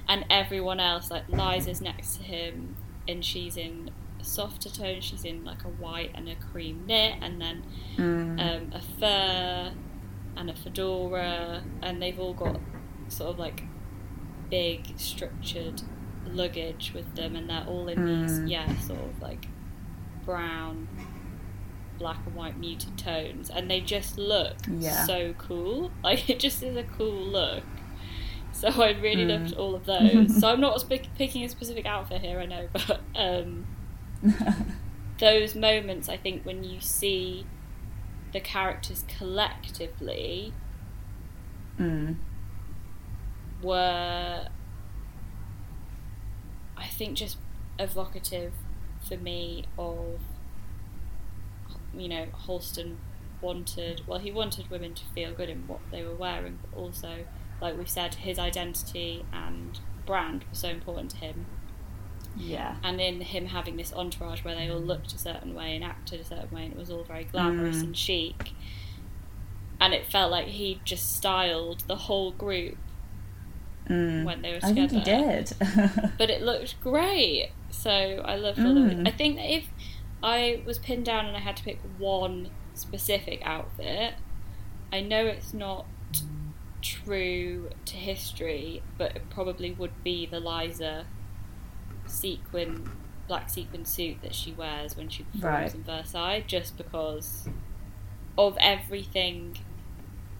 and 0.09 0.25
everyone 0.29 0.79
else 0.81 1.09
like 1.09 1.29
Liza's 1.29 1.79
next 1.79 2.17
to 2.17 2.23
him, 2.23 2.75
and 3.07 3.23
she's 3.23 3.55
in 3.55 3.91
a 4.19 4.23
softer 4.23 4.69
tone. 4.69 4.99
She's 4.99 5.23
in 5.23 5.45
like 5.45 5.63
a 5.63 5.67
white 5.69 6.11
and 6.15 6.27
a 6.27 6.35
cream 6.35 6.83
knit, 6.85 7.15
and 7.21 7.39
then 7.39 7.63
Mm. 7.95 8.39
um, 8.41 8.71
a 8.73 8.81
fur 8.81 9.71
and 10.35 10.49
a 10.49 10.55
fedora, 10.55 11.63
and 11.81 12.01
they've 12.01 12.19
all 12.19 12.33
got 12.33 12.59
sort 13.07 13.29
of 13.31 13.39
like 13.39 13.63
big 14.49 14.97
structured 14.97 15.81
luggage 16.31 16.91
with 16.93 17.15
them, 17.15 17.35
and 17.35 17.49
they're 17.49 17.65
all 17.67 17.87
in 17.87 18.05
these, 18.05 18.39
Mm. 18.39 18.49
yeah, 18.49 18.75
sort 18.79 18.99
of 18.99 19.21
like 19.21 19.47
brown, 20.25 20.87
black 21.97 22.25
and 22.25 22.35
white 22.35 22.57
muted 22.57 22.97
tones, 22.97 23.49
and 23.49 23.69
they 23.69 23.81
just 23.81 24.17
look 24.17 24.55
Yeah. 24.67 25.05
so 25.05 25.33
cool. 25.37 25.91
Like 26.03 26.29
it 26.29 26.39
just 26.39 26.63
is 26.63 26.75
a 26.77 26.83
cool 26.83 27.11
look. 27.11 27.63
So 28.51 28.67
I 28.83 28.91
really 28.91 29.25
Mm. 29.25 29.41
loved 29.41 29.53
all 29.55 29.75
of 29.75 29.85
those. 29.93 30.39
so 30.39 30.47
I'm 30.49 30.59
not 30.61 30.79
sp- 30.81 31.07
picking 31.17 31.43
a 31.43 31.49
specific 31.49 31.85
outfit 31.85 32.21
here, 32.21 32.39
I 32.39 32.45
know, 32.45 32.67
but 32.87 33.01
um, 33.15 33.65
those 35.19 35.55
moments 35.55 36.09
I 36.09 36.17
think 36.17 36.43
when 36.45 36.63
you 36.63 36.79
see 36.81 37.45
the 38.33 38.39
characters 38.39 39.03
collectively 39.07 40.53
mm. 41.79 42.15
were 43.63 44.47
I 46.77 46.85
think 46.87 47.17
just 47.17 47.37
evocative 47.77 48.53
for 49.07 49.17
me 49.17 49.65
of 49.77 50.19
you 51.93 52.07
know 52.07 52.27
Halston 52.45 52.97
wanted 53.41 54.01
well 54.05 54.19
he 54.19 54.31
wanted 54.31 54.69
women 54.69 54.93
to 54.93 55.05
feel 55.15 55.33
good 55.33 55.49
in 55.49 55.65
what 55.67 55.79
they 55.91 56.03
were 56.03 56.15
wearing 56.15 56.59
but 56.61 56.77
also 56.77 57.25
like 57.61 57.77
we've 57.77 57.89
said 57.89 58.15
his 58.15 58.37
identity 58.39 59.23
and 59.33 59.79
brand 60.05 60.45
was 60.49 60.59
so 60.59 60.69
important 60.69 61.11
to 61.11 61.17
him 61.17 61.45
Yeah. 62.37 62.75
and 62.83 62.99
in 63.01 63.21
him 63.21 63.47
having 63.47 63.77
this 63.77 63.93
entourage 63.93 64.43
where 64.43 64.55
they 64.55 64.69
all 64.69 64.79
looked 64.79 65.13
a 65.13 65.17
certain 65.17 65.53
way 65.53 65.75
and 65.75 65.83
acted 65.83 66.19
a 66.19 66.23
certain 66.23 66.51
way 66.55 66.63
and 66.65 66.73
it 66.73 66.79
was 66.79 66.89
all 66.89 67.03
very 67.03 67.25
glamorous 67.25 67.77
Mm. 67.77 67.83
and 67.83 67.97
chic 67.97 68.53
and 69.81 69.93
it 69.93 70.05
felt 70.05 70.31
like 70.31 70.47
he 70.47 70.79
just 70.83 71.15
styled 71.15 71.81
the 71.87 71.95
whole 71.95 72.31
group 72.31 72.77
Mm. 73.87 74.23
when 74.23 74.41
they 74.43 74.53
were 74.53 74.59
together. 74.59 74.81
I 74.81 74.87
think 74.87 74.91
he 74.91 74.99
did. 75.03 76.11
but 76.19 76.29
it 76.29 76.41
looked 76.43 76.79
great 76.81 77.49
so 77.71 77.89
i 78.25 78.35
loved 78.35 78.59
all 78.59 78.77
of 78.77 78.91
it 78.91 78.97
Mm. 78.99 79.07
i 79.07 79.11
think 79.11 79.35
that 79.37 79.51
if 79.51 79.65
i 80.23 80.61
was 80.65 80.77
pinned 80.79 81.05
down 81.05 81.25
and 81.25 81.35
i 81.35 81.39
had 81.39 81.55
to 81.57 81.63
pick 81.63 81.79
one 81.97 82.49
specific 82.73 83.41
outfit 83.45 84.13
i 84.91 85.01
know 85.01 85.25
it's 85.25 85.53
not 85.53 85.85
true 86.81 87.69
to 87.85 87.95
history 87.95 88.81
but 88.97 89.15
it 89.15 89.29
probably 89.29 89.71
would 89.71 90.03
be 90.03 90.25
the 90.25 90.39
liza 90.39 91.05
sequin 92.05 92.89
black 93.27 93.49
sequin 93.49 93.85
suit 93.85 94.17
that 94.21 94.33
she 94.33 94.51
wears 94.53 94.97
when 94.97 95.07
she 95.09 95.23
performs 95.23 95.43
Right. 95.43 95.75
in 95.75 95.83
versailles 95.83 96.43
just 96.47 96.77
because 96.77 97.47
of 98.37 98.57
everything 98.59 99.57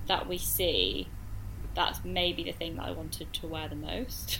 that 0.07 0.27
we 0.27 0.37
see 0.37 1.07
that's 1.75 2.03
maybe 2.03 2.43
the 2.43 2.51
thing 2.51 2.77
that 2.77 2.85
i 2.87 2.91
wanted 2.91 3.31
to 3.33 3.47
wear 3.47 3.67
the 3.67 3.75
most 3.75 4.39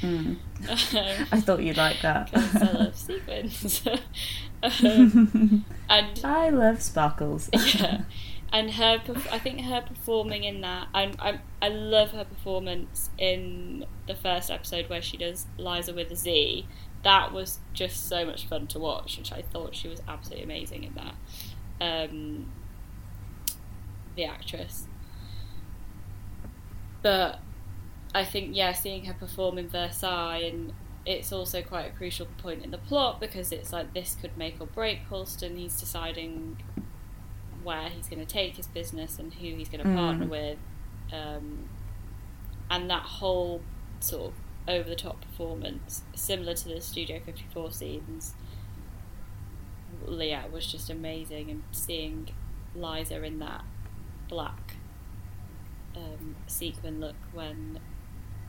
Mm. 0.00 0.06
um, 0.26 0.38
I 1.32 1.40
thought 1.40 1.60
you'd 1.62 1.76
like 1.76 2.00
that. 2.00 2.30
I 2.34 2.72
love 2.72 2.96
sequins. 2.96 3.82
um, 4.62 5.64
and 5.90 6.20
I 6.24 6.48
love 6.48 6.80
sparkles. 6.80 7.50
yeah, 7.52 8.02
and 8.52 8.70
her, 8.72 9.02
I 9.30 9.38
think 9.38 9.62
her 9.62 9.80
performing 9.80 10.44
in 10.44 10.60
that, 10.60 10.88
I, 10.94 11.12
I, 11.18 11.40
I 11.62 11.68
love 11.68 12.10
her 12.10 12.24
performance 12.24 13.08
in 13.16 13.86
the 14.06 14.14
first 14.14 14.50
episode 14.50 14.90
where 14.90 15.00
she 15.00 15.16
does 15.16 15.46
Liza 15.56 15.94
with 15.94 16.10
a 16.10 16.16
Z. 16.16 16.66
That 17.02 17.32
was 17.32 17.60
just 17.72 18.08
so 18.08 18.26
much 18.26 18.46
fun 18.46 18.66
to 18.68 18.78
watch, 18.78 19.16
which 19.16 19.32
I 19.32 19.42
thought 19.42 19.74
she 19.74 19.88
was 19.88 20.02
absolutely 20.06 20.44
amazing 20.44 20.84
in 20.84 20.94
that. 20.94 21.14
Um, 21.80 22.52
the 24.14 24.26
actress, 24.26 24.86
but 27.00 27.40
I 28.14 28.24
think 28.24 28.54
yeah, 28.54 28.72
seeing 28.72 29.06
her 29.06 29.14
perform 29.14 29.58
in 29.58 29.68
Versailles 29.68 30.42
and 30.44 30.74
it's 31.04 31.32
also 31.32 31.62
quite 31.62 31.86
a 31.86 31.90
crucial 31.90 32.26
point 32.38 32.62
in 32.62 32.70
the 32.70 32.78
plot 32.78 33.20
because 33.20 33.50
it's 33.50 33.72
like 33.72 33.92
this 33.94 34.16
could 34.20 34.36
make 34.36 34.60
or 34.60 34.66
break 34.66 35.00
Halston. 35.10 35.56
He's 35.56 35.78
deciding 35.80 36.62
where 37.64 37.88
he's 37.88 38.08
going 38.08 38.24
to 38.24 38.32
take 38.32 38.56
his 38.56 38.66
business 38.66 39.18
and 39.18 39.32
who 39.34 39.46
he's 39.54 39.68
going 39.68 39.82
to 39.82 39.88
Mm. 39.88 39.96
partner 39.96 40.26
with, 40.26 40.58
um, 41.12 41.68
and 42.70 42.88
that 42.90 43.02
whole 43.02 43.60
sort 44.00 44.28
of 44.28 44.34
over 44.68 44.88
the 44.88 44.96
top 44.96 45.20
performance, 45.20 46.02
similar 46.14 46.54
to 46.54 46.68
the 46.68 46.80
Studio 46.80 47.20
54 47.24 47.70
scenes. 47.72 48.34
Yeah, 50.08 50.46
was 50.48 50.66
just 50.70 50.90
amazing, 50.90 51.50
and 51.50 51.62
seeing 51.72 52.28
Liza 52.74 53.22
in 53.22 53.38
that 53.40 53.64
black 54.28 54.76
um, 55.94 56.36
sequin 56.46 57.00
look 57.00 57.16
when 57.32 57.78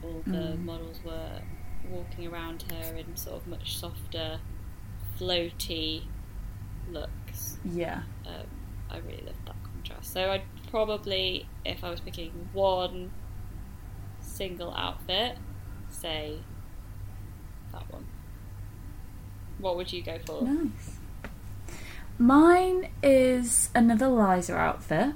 all 0.01 0.21
the 0.25 0.31
Mm. 0.55 0.63
models 0.65 0.99
were 1.03 1.41
walking 1.89 2.25
around 2.27 2.63
her 2.71 2.95
in 2.95 3.15
sort 3.17 3.35
of 3.41 3.47
much 3.47 3.77
softer, 3.77 4.39
floaty 5.19 6.03
looks. 6.89 7.57
Yeah. 7.65 8.03
Um, 8.25 8.47
I 8.93 8.97
really 8.99 9.23
loved 9.25 9.45
that 9.47 9.55
contrast. 9.63 10.13
So 10.13 10.31
I'd 10.31 10.43
probably, 10.69 11.47
if 11.65 11.83
I 11.83 11.89
was 11.89 11.99
picking 11.99 12.49
one 12.53 13.11
single 14.21 14.73
outfit, 14.73 15.37
say 15.89 16.37
that 17.71 17.91
one. 17.91 18.05
What 19.57 19.75
would 19.75 19.91
you 19.91 20.03
go 20.03 20.19
for? 20.25 20.43
Nice. 20.43 20.97
Mine 22.17 22.89
is 23.01 23.69
another 23.73 24.07
Liza 24.07 24.55
outfit, 24.55 25.15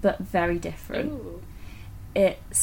but 0.00 0.18
very 0.20 0.58
different. 0.58 1.12
Ooh. 1.12 1.42
It's 2.14 2.58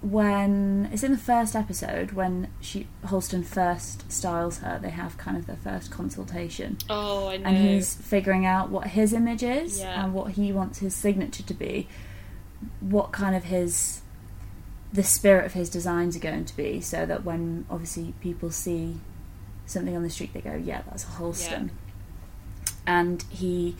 when 0.00 0.88
it's 0.92 1.02
in 1.02 1.10
the 1.10 1.18
first 1.18 1.56
episode 1.56 2.12
when 2.12 2.48
she 2.60 2.86
Halston 3.04 3.44
first 3.44 4.10
styles 4.12 4.58
her. 4.58 4.78
They 4.80 4.90
have 4.90 5.18
kind 5.18 5.36
of 5.36 5.46
their 5.46 5.56
first 5.56 5.90
consultation, 5.90 6.78
Oh, 6.88 7.28
I 7.28 7.36
know. 7.38 7.44
and 7.48 7.56
he's 7.56 7.94
figuring 7.94 8.46
out 8.46 8.70
what 8.70 8.88
his 8.88 9.12
image 9.12 9.42
is 9.42 9.80
Yeah. 9.80 10.04
and 10.04 10.14
what 10.14 10.32
he 10.32 10.52
wants 10.52 10.78
his 10.78 10.94
signature 10.94 11.42
to 11.42 11.54
be. 11.54 11.88
What 12.80 13.10
kind 13.12 13.34
of 13.34 13.44
his 13.44 14.02
the 14.92 15.02
spirit 15.02 15.44
of 15.44 15.52
his 15.52 15.68
designs 15.68 16.16
are 16.16 16.20
going 16.20 16.44
to 16.46 16.56
be, 16.56 16.80
so 16.80 17.04
that 17.04 17.22
when 17.24 17.66
obviously 17.68 18.14
people 18.20 18.50
see 18.50 18.98
something 19.66 19.94
on 19.96 20.02
the 20.02 20.08
street, 20.10 20.32
they 20.32 20.40
go, 20.40 20.54
"Yeah, 20.54 20.80
that's 20.88 21.04
a 21.04 21.08
Halston." 21.08 21.70
And 22.86 23.22
he 23.28 23.76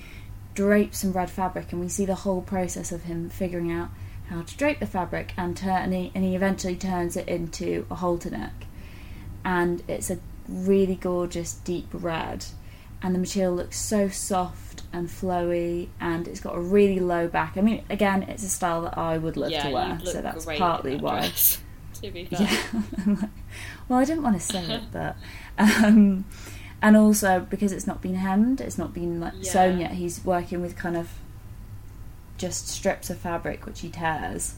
drapes 0.54 0.98
some 0.98 1.12
red 1.12 1.31
fabric, 1.31 1.72
and 1.72 1.81
we 1.81 1.88
see 1.88 2.04
the 2.04 2.14
whole 2.16 2.42
process 2.42 2.92
of 2.92 3.04
him 3.04 3.31
figuring 3.31 3.70
out 3.72 3.88
how 4.31 4.43
to 4.43 4.57
drape 4.57 4.81
the 4.81 4.87
fabric, 4.87 5.33
and 5.37 5.57
turn, 5.57 5.83
and 5.83 5.95
he, 5.95 6.12
and 6.14 6.25
he 6.25 6.35
eventually 6.35 6.77
turns 6.77 7.17
it 7.17 7.29
into 7.29 7.87
a 7.91 7.97
halter 7.97 8.31
neck, 8.31 8.67
and 9.45 9.83
it's 9.88 10.11
a 10.11 10.19
really 10.49 10.97
gorgeous 10.97 11.55
deep 11.55 11.88
red, 11.93 12.45
and 13.03 13.14
the 13.14 13.19
material 13.19 13.55
looks 13.55 13.79
so 13.79 14.09
soft 14.09 14.83
and 14.93 15.09
flowy, 15.09 15.88
and 16.01 16.27
it's 16.29 16.41
got 16.41 16.55
a 16.57 16.61
really 16.61 17.01
low 17.01 17.29
back. 17.29 17.57
I 17.57 17.61
mean, 17.61 17.85
again, 17.91 18.25
it's 18.25 18.43
a 18.43 18.49
style 18.49 18.83
that 18.83 18.99
I 18.99 19.19
would 19.19 19.37
love 19.37 19.51
yeah, 19.51 19.69
to 19.69 19.71
wear, 19.75 20.01
so 20.05 20.21
that's 20.21 20.45
partly 20.45 20.93
that 20.93 21.03
why. 21.03 21.33
to 22.03 22.11
be 22.11 22.25
fair. 22.25 22.43
Yeah. 22.43 23.17
well, 23.88 23.99
I 23.99 24.05
didn't 24.05 24.23
want 24.23 24.41
to 24.41 24.47
say 24.47 24.62
it, 24.75 24.83
but 24.93 25.17
um, 25.59 26.25
and 26.81 26.97
also 26.97 27.41
because 27.49 27.73
it's 27.73 27.87
not 27.87 28.01
been 28.01 28.14
hemmed, 28.17 28.61
it's 28.61 28.79
not 28.79 28.93
been 28.95 29.21
like 29.21 29.35
Yeah. 29.41 29.53
sewn 29.53 29.81
yet. 29.81 29.93
He's 29.93 30.25
working 30.25 30.61
with 30.61 30.77
kind 30.77 30.97
of 30.97 31.11
just 32.38 32.68
strips 32.68 33.11
of 33.11 33.18
fabric 33.18 33.66
which 33.66 33.81
he 33.81 33.88
tears. 33.90 34.55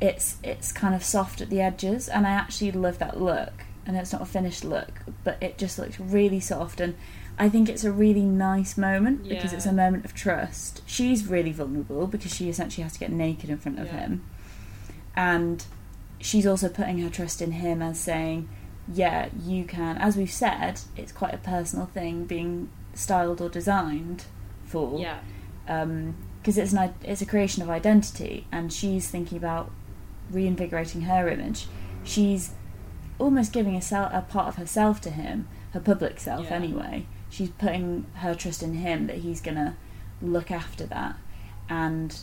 It's 0.00 0.36
it's 0.44 0.72
kind 0.72 0.94
of 0.94 1.02
soft 1.02 1.40
at 1.40 1.48
the 1.50 1.60
edges, 1.60 2.08
and 2.08 2.26
I 2.26 2.30
actually 2.30 2.70
love 2.72 2.98
that 2.98 3.20
look. 3.20 3.64
And 3.86 3.96
it's 3.96 4.12
not 4.12 4.20
a 4.22 4.26
finished 4.26 4.64
look, 4.64 5.00
but 5.24 5.40
it 5.42 5.58
just 5.58 5.78
looks 5.78 5.98
really 6.00 6.40
soft, 6.40 6.80
and 6.80 6.96
I 7.38 7.48
think 7.48 7.68
it's 7.68 7.84
a 7.84 7.92
really 7.92 8.22
nice 8.24 8.76
moment 8.76 9.28
because 9.28 9.52
it's 9.52 9.64
a 9.66 9.72
moment 9.72 10.04
of 10.04 10.12
trust. 10.12 10.82
She's 10.86 11.26
really 11.26 11.52
vulnerable 11.52 12.06
because 12.08 12.34
she 12.34 12.48
essentially 12.48 12.82
has 12.82 12.94
to 12.94 12.98
get 12.98 13.12
naked 13.12 13.48
in 13.48 13.58
front 13.58 13.78
of 13.78 13.86
Yeah. 13.86 13.98
him, 14.00 14.24
and 15.14 15.64
she's 16.18 16.46
also 16.46 16.68
putting 16.68 16.98
her 16.98 17.08
trust 17.08 17.40
in 17.40 17.52
him 17.52 17.80
as 17.80 18.00
saying, 18.00 18.48
yeah, 18.92 19.28
you 19.40 19.64
can. 19.64 19.96
As 19.98 20.16
we've 20.16 20.30
said, 20.32 20.80
it's 20.96 21.12
quite 21.12 21.34
a 21.34 21.38
personal 21.38 21.86
thing 21.86 22.24
being 22.24 22.68
styled 22.94 23.40
or 23.40 23.48
designed 23.48 24.24
for, 24.64 24.98
Yeah. 24.98 25.18
Um, 25.68 26.16
because 26.46 26.58
it's 26.58 26.72
an 26.72 26.94
it's 27.02 27.20
a 27.20 27.26
creation 27.26 27.60
of 27.64 27.68
identity, 27.68 28.46
and 28.52 28.72
she's 28.72 29.10
thinking 29.10 29.36
about 29.36 29.72
reinvigorating 30.30 31.00
her 31.02 31.28
image. 31.28 31.66
She's 32.04 32.52
almost 33.18 33.52
giving 33.52 33.74
a, 33.74 33.82
sel- 33.82 34.10
a 34.12 34.20
part 34.22 34.46
of 34.46 34.54
herself 34.54 35.00
to 35.00 35.10
him, 35.10 35.48
her 35.72 35.80
public 35.80 36.20
self 36.20 36.44
Yeah. 36.46 36.54
anyway. 36.54 37.06
She's 37.30 37.48
putting 37.50 38.06
her 38.16 38.36
trust 38.36 38.62
in 38.62 38.74
him 38.74 39.08
that 39.08 39.16
he's 39.18 39.40
gonna 39.40 39.76
look 40.22 40.52
after 40.52 40.86
that, 40.86 41.16
and 41.68 42.16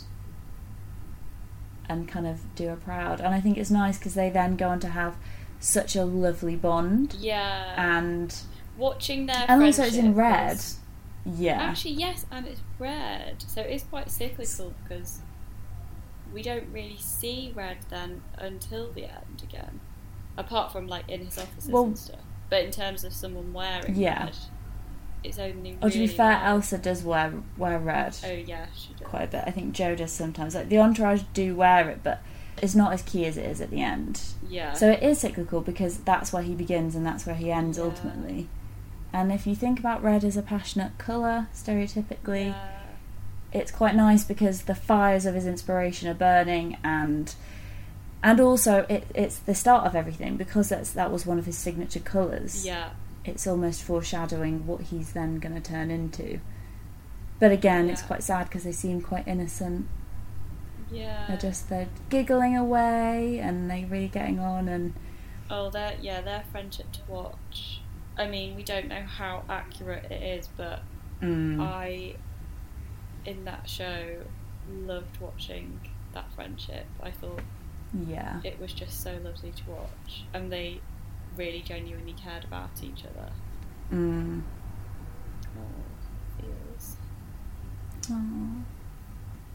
and 1.90 2.08
kind 2.08 2.26
of 2.26 2.40
do 2.56 2.68
her 2.70 2.78
proud. 2.78 3.20
And 3.20 3.36
I 3.36 3.42
think 3.42 3.58
it's 3.58 3.70
nice 3.72 3.98
because 3.98 4.14
they 4.14 4.30
then 4.30 4.56
go 4.56 4.70
on 4.70 4.80
to 4.80 4.88
have 4.88 5.18
such 5.60 5.98
a 5.98 6.06
lovely 6.06 6.56
bond, 6.56 7.18
Yeah. 7.20 7.74
and 7.78 8.34
Watching 8.78 9.26
their 9.26 9.46
and 9.50 9.62
also 9.64 9.84
it's 9.84 9.98
in 9.98 10.16
red. 10.16 10.54
was- 10.54 10.78
Yeah, 11.26 11.62
Actually, 11.62 11.92
yes, 11.94 12.26
and 12.32 12.46
it's 12.48 12.60
red, 12.80 13.44
so 13.48 13.62
it's 13.62 13.84
quite 13.86 14.12
cyclical 14.12 14.74
because 14.84 15.20
we 16.34 16.42
don't 16.42 16.68
really 16.74 16.98
see 17.00 17.54
red 17.56 17.78
then 17.90 18.22
until 18.38 18.92
the 18.92 19.06
end 19.06 19.42
again, 19.42 19.80
apart 20.38 20.72
from 20.74 20.88
like 20.88 21.08
in 21.10 21.24
his 21.26 21.38
offices 21.38 21.70
Well- 21.72 21.86
and 21.86 21.98
stuff. 21.98 22.20
But 22.50 22.66
in 22.66 22.72
terms 22.72 23.04
of 23.04 23.14
someone 23.14 23.52
wearing 23.54 23.96
Yeah. 23.96 24.26
red, 24.26 24.36
it's 25.24 25.40
only. 25.40 25.78
Or 25.82 25.90
to 25.90 25.98
be 25.98 26.06
fair, 26.08 26.34
now. 26.34 26.56
Elsa 26.56 26.78
does 26.78 27.02
wear 27.04 27.34
wear 27.58 27.80
red 27.80 28.16
Oh 28.24 28.30
yeah, 28.32 28.66
she 28.76 28.94
does. 28.94 29.08
quite 29.08 29.24
a 29.24 29.28
bit. 29.28 29.44
I 29.48 29.52
think 29.52 29.74
Joe 29.74 29.96
does 29.96 30.12
sometimes. 30.12 30.54
Like 30.54 30.70
the 30.70 30.78
entourage 30.78 31.24
do 31.34 31.56
wear 31.56 31.90
it, 31.90 32.02
but 32.04 32.22
it's 32.62 32.76
not 32.76 32.94
as 32.94 33.02
key 33.02 33.26
as 33.26 33.38
it 33.38 33.46
is 33.46 33.60
at 33.62 33.72
the 33.72 33.82
end. 33.82 34.22
Yeah. 34.48 34.74
So 34.74 34.92
it 34.92 35.02
is 35.02 35.20
cyclical 35.22 35.62
because 35.62 36.00
that's 36.00 36.32
where 36.34 36.44
he 36.44 36.54
begins 36.54 36.94
and 36.96 37.06
that's 37.06 37.26
where 37.26 37.36
he 37.36 37.50
ends 37.52 37.78
Yeah. 37.78 37.86
ultimately. 37.86 38.50
And 39.14 39.32
if 39.32 39.46
you 39.46 39.56
think 39.56 39.80
about 39.80 40.02
red 40.04 40.24
as 40.24 40.36
a 40.36 40.42
passionate 40.42 40.98
colour, 40.98 41.48
stereotypically, 41.54 42.48
Yeah. 42.48 42.70
it's 43.52 43.72
quite 43.72 43.96
nice 43.96 44.24
because 44.24 44.64
the 44.64 44.74
fires 44.76 45.26
of 45.28 45.36
his 45.36 45.46
inspiration 45.46 46.10
are 46.10 46.14
burning 46.16 46.78
and 46.84 47.34
and 48.24 48.40
also 48.40 48.86
it, 48.90 49.06
it's 49.14 49.38
the 49.38 49.54
start 49.54 49.86
of 49.86 49.96
everything 49.96 50.38
because 50.38 50.70
that's 50.70 50.92
that 50.94 51.12
was 51.12 51.26
one 51.26 51.38
of 51.38 51.46
his 51.46 51.58
signature 51.58 52.00
colours. 52.00 52.66
Yeah. 52.66 52.90
It's 53.26 53.46
almost 53.46 53.84
foreshadowing 53.84 54.66
what 54.66 54.82
he's 54.82 55.12
then 55.14 55.40
going 55.40 55.56
to 55.56 55.62
turn 55.62 55.92
into. 55.92 56.40
But 57.40 57.52
again, 57.52 57.90
it's 57.90 58.02
quite 58.02 58.24
sad 58.24 58.48
because 58.48 58.64
they 58.64 58.72
seem 58.72 59.02
quite 59.02 59.28
innocent. 59.28 59.88
Yeah. 60.92 61.26
They're 61.28 61.38
just 61.38 61.70
they're 61.70 61.90
giggling 62.10 62.56
away 62.58 63.40
and 63.40 63.70
they're 63.70 63.86
really 63.86 64.08
getting 64.08 64.40
on 64.40 64.68
and 64.68 64.94
Oh, 65.52 65.70
their 65.70 65.94
yeah, 66.02 66.22
their 66.22 66.44
friendship 66.52 66.92
to 66.94 67.00
watch. 67.08 67.82
I 68.18 68.28
mean, 68.28 68.56
we 68.56 68.64
don't 68.64 68.88
know 68.88 69.02
how 69.02 69.44
accurate 69.50 70.12
it 70.12 70.22
is, 70.22 70.48
but 70.56 70.82
mm, 71.22 71.60
I, 71.60 72.16
in 73.26 73.46
that 73.46 73.68
show, 73.68 74.18
loved 74.72 75.20
watching 75.20 75.80
that 76.14 76.32
friendship. 76.34 76.86
I 77.02 77.12
thought 77.12 77.42
yeah. 78.08 78.40
it 78.44 78.60
was 78.60 78.74
just 78.74 79.02
so 79.02 79.18
lovely 79.24 79.52
to 79.52 79.64
watch, 79.70 80.26
and 80.34 80.52
they 80.52 80.80
really 81.36 81.62
genuinely 81.62 82.14
cared 82.14 82.44
about 82.44 82.70
each 82.84 83.04
other. 83.06 83.32
Mm. 83.92 84.42
Oh, 85.58 86.40
feels. 86.40 86.98
Aw. 88.12 88.64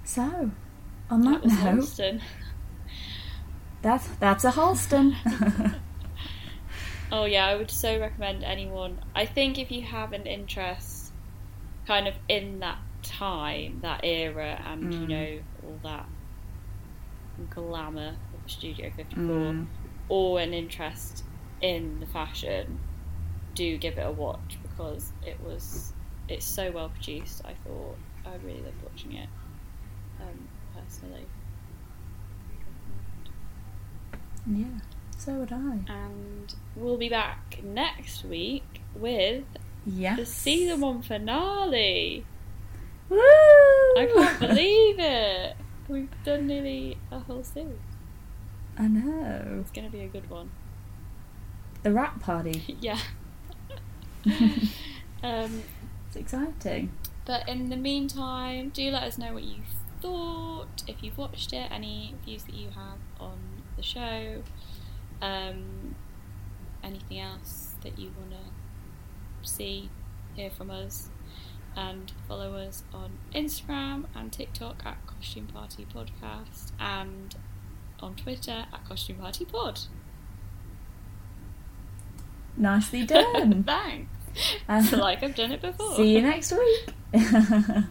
So, 0.04 0.50
on 1.10 1.20
that, 1.22 1.42
That 1.42 1.44
was 1.44 1.52
note, 1.52 1.74
Halston. 1.74 2.20
that's 3.82 4.08
that's 4.20 4.44
a 4.44 4.50
Halston. 4.50 5.14
Oh 7.10 7.24
yeah, 7.24 7.46
I 7.46 7.56
would 7.56 7.70
so 7.70 7.98
recommend 7.98 8.44
anyone. 8.44 9.00
I 9.14 9.24
think 9.26 9.58
if 9.58 9.70
you 9.70 9.82
have 9.86 10.12
an 10.12 10.26
interest, 10.26 11.12
kind 11.86 12.06
of 12.06 12.14
in 12.28 12.60
that 12.60 12.78
time, 13.02 13.80
that 13.82 14.00
era, 14.04 14.60
and 14.66 14.92
you 14.94 15.06
Mm. 15.06 15.08
know 15.08 15.42
all 15.62 15.80
that 15.84 16.06
glamour 17.50 18.16
of 18.34 18.50
Studio 18.50 18.90
Fifty 18.90 19.16
Four, 19.16 19.54
Mm. 19.54 19.66
or 20.08 20.40
an 20.40 20.52
interest 20.52 21.24
in 21.60 22.00
the 22.00 22.06
fashion, 22.06 22.78
do 23.54 23.78
give 23.78 23.96
it 23.98 24.06
a 24.06 24.12
watch 24.12 24.58
because 24.62 25.12
it 25.22 25.40
was 25.40 25.94
it's 26.28 26.46
so 26.46 26.70
well 26.72 26.90
produced. 26.90 27.40
I 27.44 27.54
thought 27.54 27.98
I 28.26 28.34
really 28.36 28.62
loved 28.62 28.82
watching 28.82 29.14
it. 29.14 29.28
Um, 30.20 30.48
personally. 30.74 31.26
yeah, 34.46 34.78
so 35.18 35.32
would 35.34 35.52
I. 35.52 35.80
And 35.88 36.54
we'll 36.76 36.96
be 36.96 37.08
back 37.10 37.60
next 37.62 38.24
week 38.24 38.80
with 38.94 39.44
Yeah. 39.84 40.16
the 40.16 40.24
season 40.26 40.80
one 40.80 41.02
finale. 41.02 42.24
Woo! 43.10 43.18
I 43.18 44.08
can't 44.14 44.40
believe 44.48 44.96
it. 44.98 45.56
We've 45.88 46.08
done 46.24 46.46
nearly 46.46 46.96
a 47.10 47.18
whole 47.18 47.42
series. 47.42 47.76
I 48.78 48.86
know. 48.88 49.58
It's 49.60 49.70
going 49.72 49.86
to 49.86 49.92
be 49.92 50.02
a 50.04 50.08
good 50.08 50.30
one. 50.30 50.50
The 51.82 51.92
rap 51.92 52.20
party. 52.20 52.76
yeah. 52.80 52.98
um, 55.22 55.62
It's 56.08 56.16
exciting. 56.16 56.92
but 57.24 57.48
in 57.48 57.70
the 57.70 57.76
meantime, 57.76 58.70
do 58.70 58.90
let 58.90 59.02
us 59.04 59.18
know 59.18 59.32
what 59.34 59.42
you 59.44 59.62
thought. 60.00 60.82
If 60.86 61.02
you've 61.02 61.18
watched 61.18 61.52
it, 61.52 61.68
any 61.70 62.14
views 62.24 62.44
that 62.44 62.54
you 62.54 62.68
have 62.70 62.98
on 63.20 63.38
the 63.76 63.82
show. 63.82 64.42
Um, 65.20 65.94
anything 66.82 67.18
else 67.20 67.74
that 67.82 67.98
you 67.98 68.12
want 68.18 68.30
to 68.32 69.48
see, 69.48 69.90
hear 70.34 70.50
from 70.50 70.70
us. 70.70 71.08
and 71.76 72.12
follow 72.26 72.54
us 72.56 72.82
on 72.92 73.18
Instagram 73.34 74.06
and 74.14 74.32
TikTok 74.32 74.82
at 74.84 75.06
Costume 75.06 75.46
Party 75.46 75.86
Podcast 75.94 76.72
and 76.80 77.36
on 78.00 78.14
Twitter 78.16 78.66
at 78.72 78.84
Costume 78.88 79.16
Party 79.16 79.44
Pod. 79.44 79.80
Nicely 82.56 83.04
done. 83.06 83.62
Thanks. 83.62 84.10
Uh, 84.68 84.82
like 84.96 85.22
I've 85.22 85.34
done 85.36 85.52
it 85.52 85.60
before. 85.60 85.94
See 85.96 86.14
you 86.16 86.22
next 86.22 86.52
week. 86.52 86.88